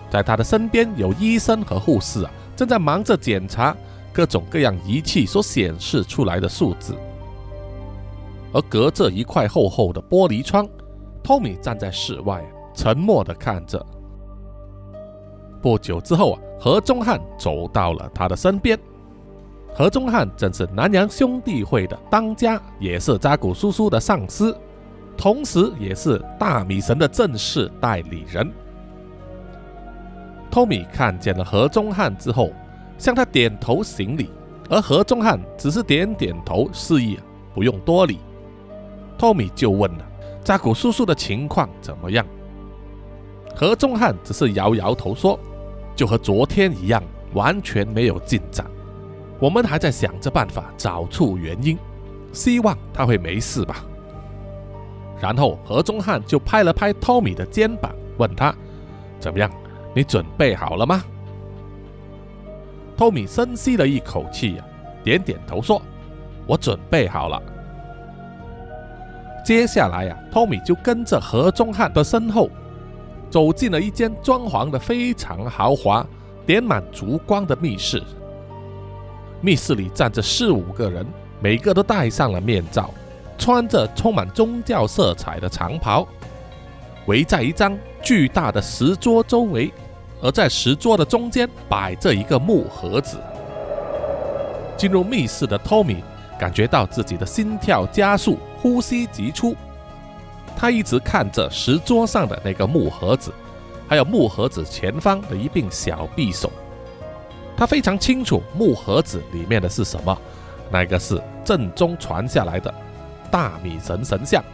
[0.08, 3.76] 在他的身边有医生和护士啊，正在忙着检查。
[4.14, 6.96] 各种各样仪器所显示出来的数字，
[8.54, 10.66] 而隔着一块厚厚的玻璃窗，
[11.22, 12.42] 托米站在室外，
[12.74, 13.84] 沉默地看着。
[15.60, 18.78] 不久之后啊，何中汉走到了他的身边。
[19.76, 24.56] 何宗汉正是南洋兄弟会的当家，也是扎古叔叔的上司，
[25.18, 28.50] 同时也是大米神的正式代理人。
[30.50, 32.50] 托米看见了何宗汉之后。
[32.98, 34.30] 向他点头行礼，
[34.70, 37.20] 而何宗汉只是点点头，示意
[37.54, 38.18] 不用多礼。
[39.18, 40.06] 托米就问了
[40.42, 42.24] ：“扎古叔叔的情况怎么样？”
[43.54, 45.38] 何宗汉只是摇摇头说
[45.94, 47.02] ：“就和昨天一样，
[47.34, 48.64] 完全没有进展。
[49.38, 51.78] 我们还在想着办法找出原因，
[52.32, 53.84] 希望他会没事吧。”
[55.20, 58.54] 然后何中汉就拍了拍托米的肩膀，问他
[59.18, 59.50] ：“怎么样？
[59.94, 61.02] 你准备好了吗？”
[62.96, 64.64] 托米深吸了一口气呀，
[65.02, 65.80] 点点头说
[66.46, 67.42] ：“我准备好了。”
[69.44, 72.50] 接下来呀，托米就跟着何中汉的身后，
[73.30, 76.06] 走进了一间装潢的非常豪华、
[76.44, 78.02] 点满烛光的密室。
[79.40, 81.06] 密室里站着四五个人，
[81.40, 82.90] 每个都戴上了面罩，
[83.38, 86.06] 穿着充满宗教色彩的长袍，
[87.06, 89.72] 围在一张巨大的石桌周围。
[90.22, 93.18] 而在石桌的中间摆着一个木盒子。
[94.74, 96.02] 进入密室的托米
[96.38, 99.54] 感觉到自己的心跳加速，呼吸急促。
[100.56, 103.30] 他一直看着石桌上的那个木盒子，
[103.86, 106.50] 还有木盒子前方的一柄小匕首。
[107.56, 110.16] 他非常清楚木盒子里面的是什么，
[110.70, 112.72] 那个是正宗传下来的
[113.30, 114.44] 大米神神像，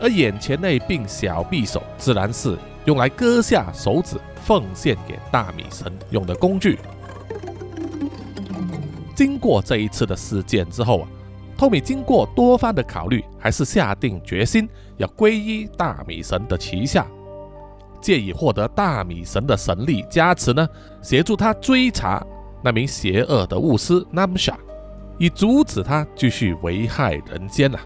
[0.00, 6.78] 而眼前那柄小匕首自然是用来割下手指奉献给大米神用的工具。
[9.16, 11.08] 经过这一次的事件之后啊，
[11.56, 17.06] 托米经过多番的考虑，还是下定决心要皈依大米神的旗下。
[18.02, 20.68] 借以获得大米神的神力加持呢，
[21.00, 22.22] 协助他追查
[22.64, 24.54] 那名邪恶的巫师 Namsha，
[25.18, 27.78] 以阻止他继续危害人间呐。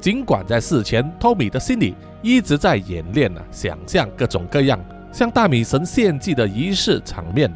[0.00, 4.78] 尽管在事前，托米的心里一直在演练呢，想象各种各样
[5.12, 7.52] 向大米神献祭的仪式场面，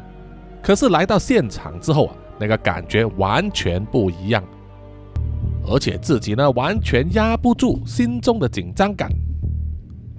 [0.61, 4.43] 可是来到现场之后啊，那个感觉完全不一样，
[5.65, 9.09] 而且自己呢，完全压不住心中的紧张感。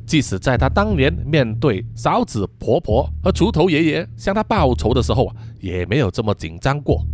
[0.06, 7.04] 即使在他当年面对嫂子、婆婆和锄头爷爷向他报仇的时候啊，也没有这么紧张过。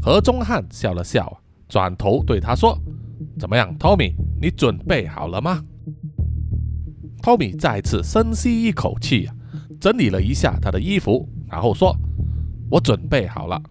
[0.00, 2.78] 何中汉笑了笑，转头对他说
[3.38, 5.62] ：“怎么样，Tommy，你准备好了吗
[7.22, 9.28] ？”Tommy 再次深吸一口气，
[9.80, 11.96] 整理了一下他的衣服，然后说
[12.68, 13.62] ：“我准备好了。”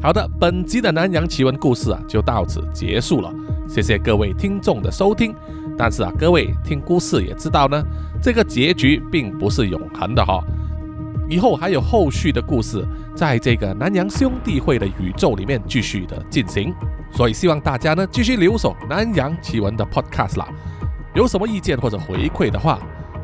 [0.00, 3.34] 好的，本集的南洋奇闻故事啊，就到此结束了。
[3.68, 5.34] 谢谢各位听众的收听。
[5.76, 7.82] 但是啊，各位听故事也知道呢，
[8.22, 10.40] 这个结局并不是永恒的哈。
[11.28, 12.86] 以后还有后续的故事，
[13.16, 16.72] 在这个南洋兄弟会的宇宙里面继续的进行。
[17.10, 20.48] 所以希望大家呢，继续留守南洋奇闻的 Podcast 啦。
[21.12, 22.78] 有什么意见或者回馈的话，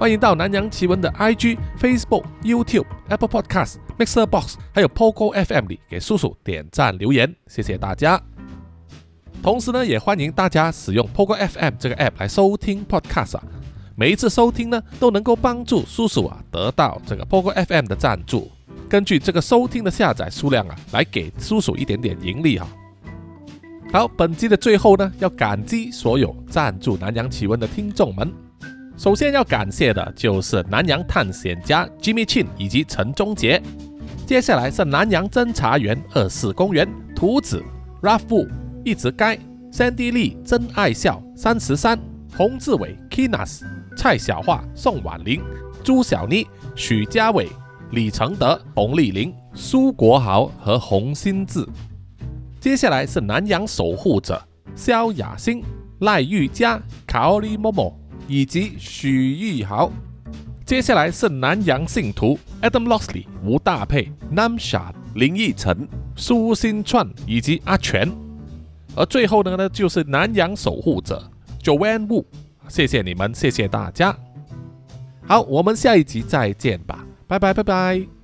[0.05, 8.21] 欢迎到南洋奇闻的 IG、Facebook、YouTube、Apple Podcast、Mixer Box，还有 Poco FM 里给叔叔点赞留言，谢谢大家。
[9.43, 13.45] 同时呢，也欢迎大家使用 Poco FM 这个 App 来收听 Podcast 啊。
[13.97, 18.53] 每一次收听呢，都能够帮助叔叔啊得到这个 Poco FM 的赞助，
[18.91, 22.69] 根据这个收听的下载数量啊，来给叔叔一点点盈利哈。
[23.91, 28.31] 好，本集的最后呢，要感激所有赞助南洋奇闻的听众们。
[28.97, 33.61] 首先要感谢的就是南洋探险家 Jimmy Chin 以及陈忠杰，
[34.25, 37.63] 接下来是南洋侦查员二四公园图子
[38.01, 38.49] Ralph
[38.85, 39.37] 一直该
[39.73, 41.99] Sandy Lee 真爱笑三十三
[42.37, 43.63] 洪志伟 Kinas
[43.97, 45.43] 蔡小桦宋婉玲
[45.83, 47.49] 朱小妮许家伟
[47.91, 51.67] 李承德洪丽玲苏国豪和洪新志。
[52.61, 54.41] 接下来是南洋守护者
[54.77, 55.63] 萧雅欣
[56.01, 58.04] 赖玉佳卡里默默。
[58.27, 59.93] 以及许玉豪，
[60.65, 68.11] 接下来是南洋信徒 Adam Lossley、吴大佩、Namsha、林奕晨、苏新串以及阿全，
[68.97, 71.31] 而最后呢呢就是南洋守护者
[71.63, 72.25] Joanne Wu，
[72.69, 74.17] 谢谢你们，谢谢大家。
[75.27, 78.24] 好，我们下一集再见吧，拜拜拜拜。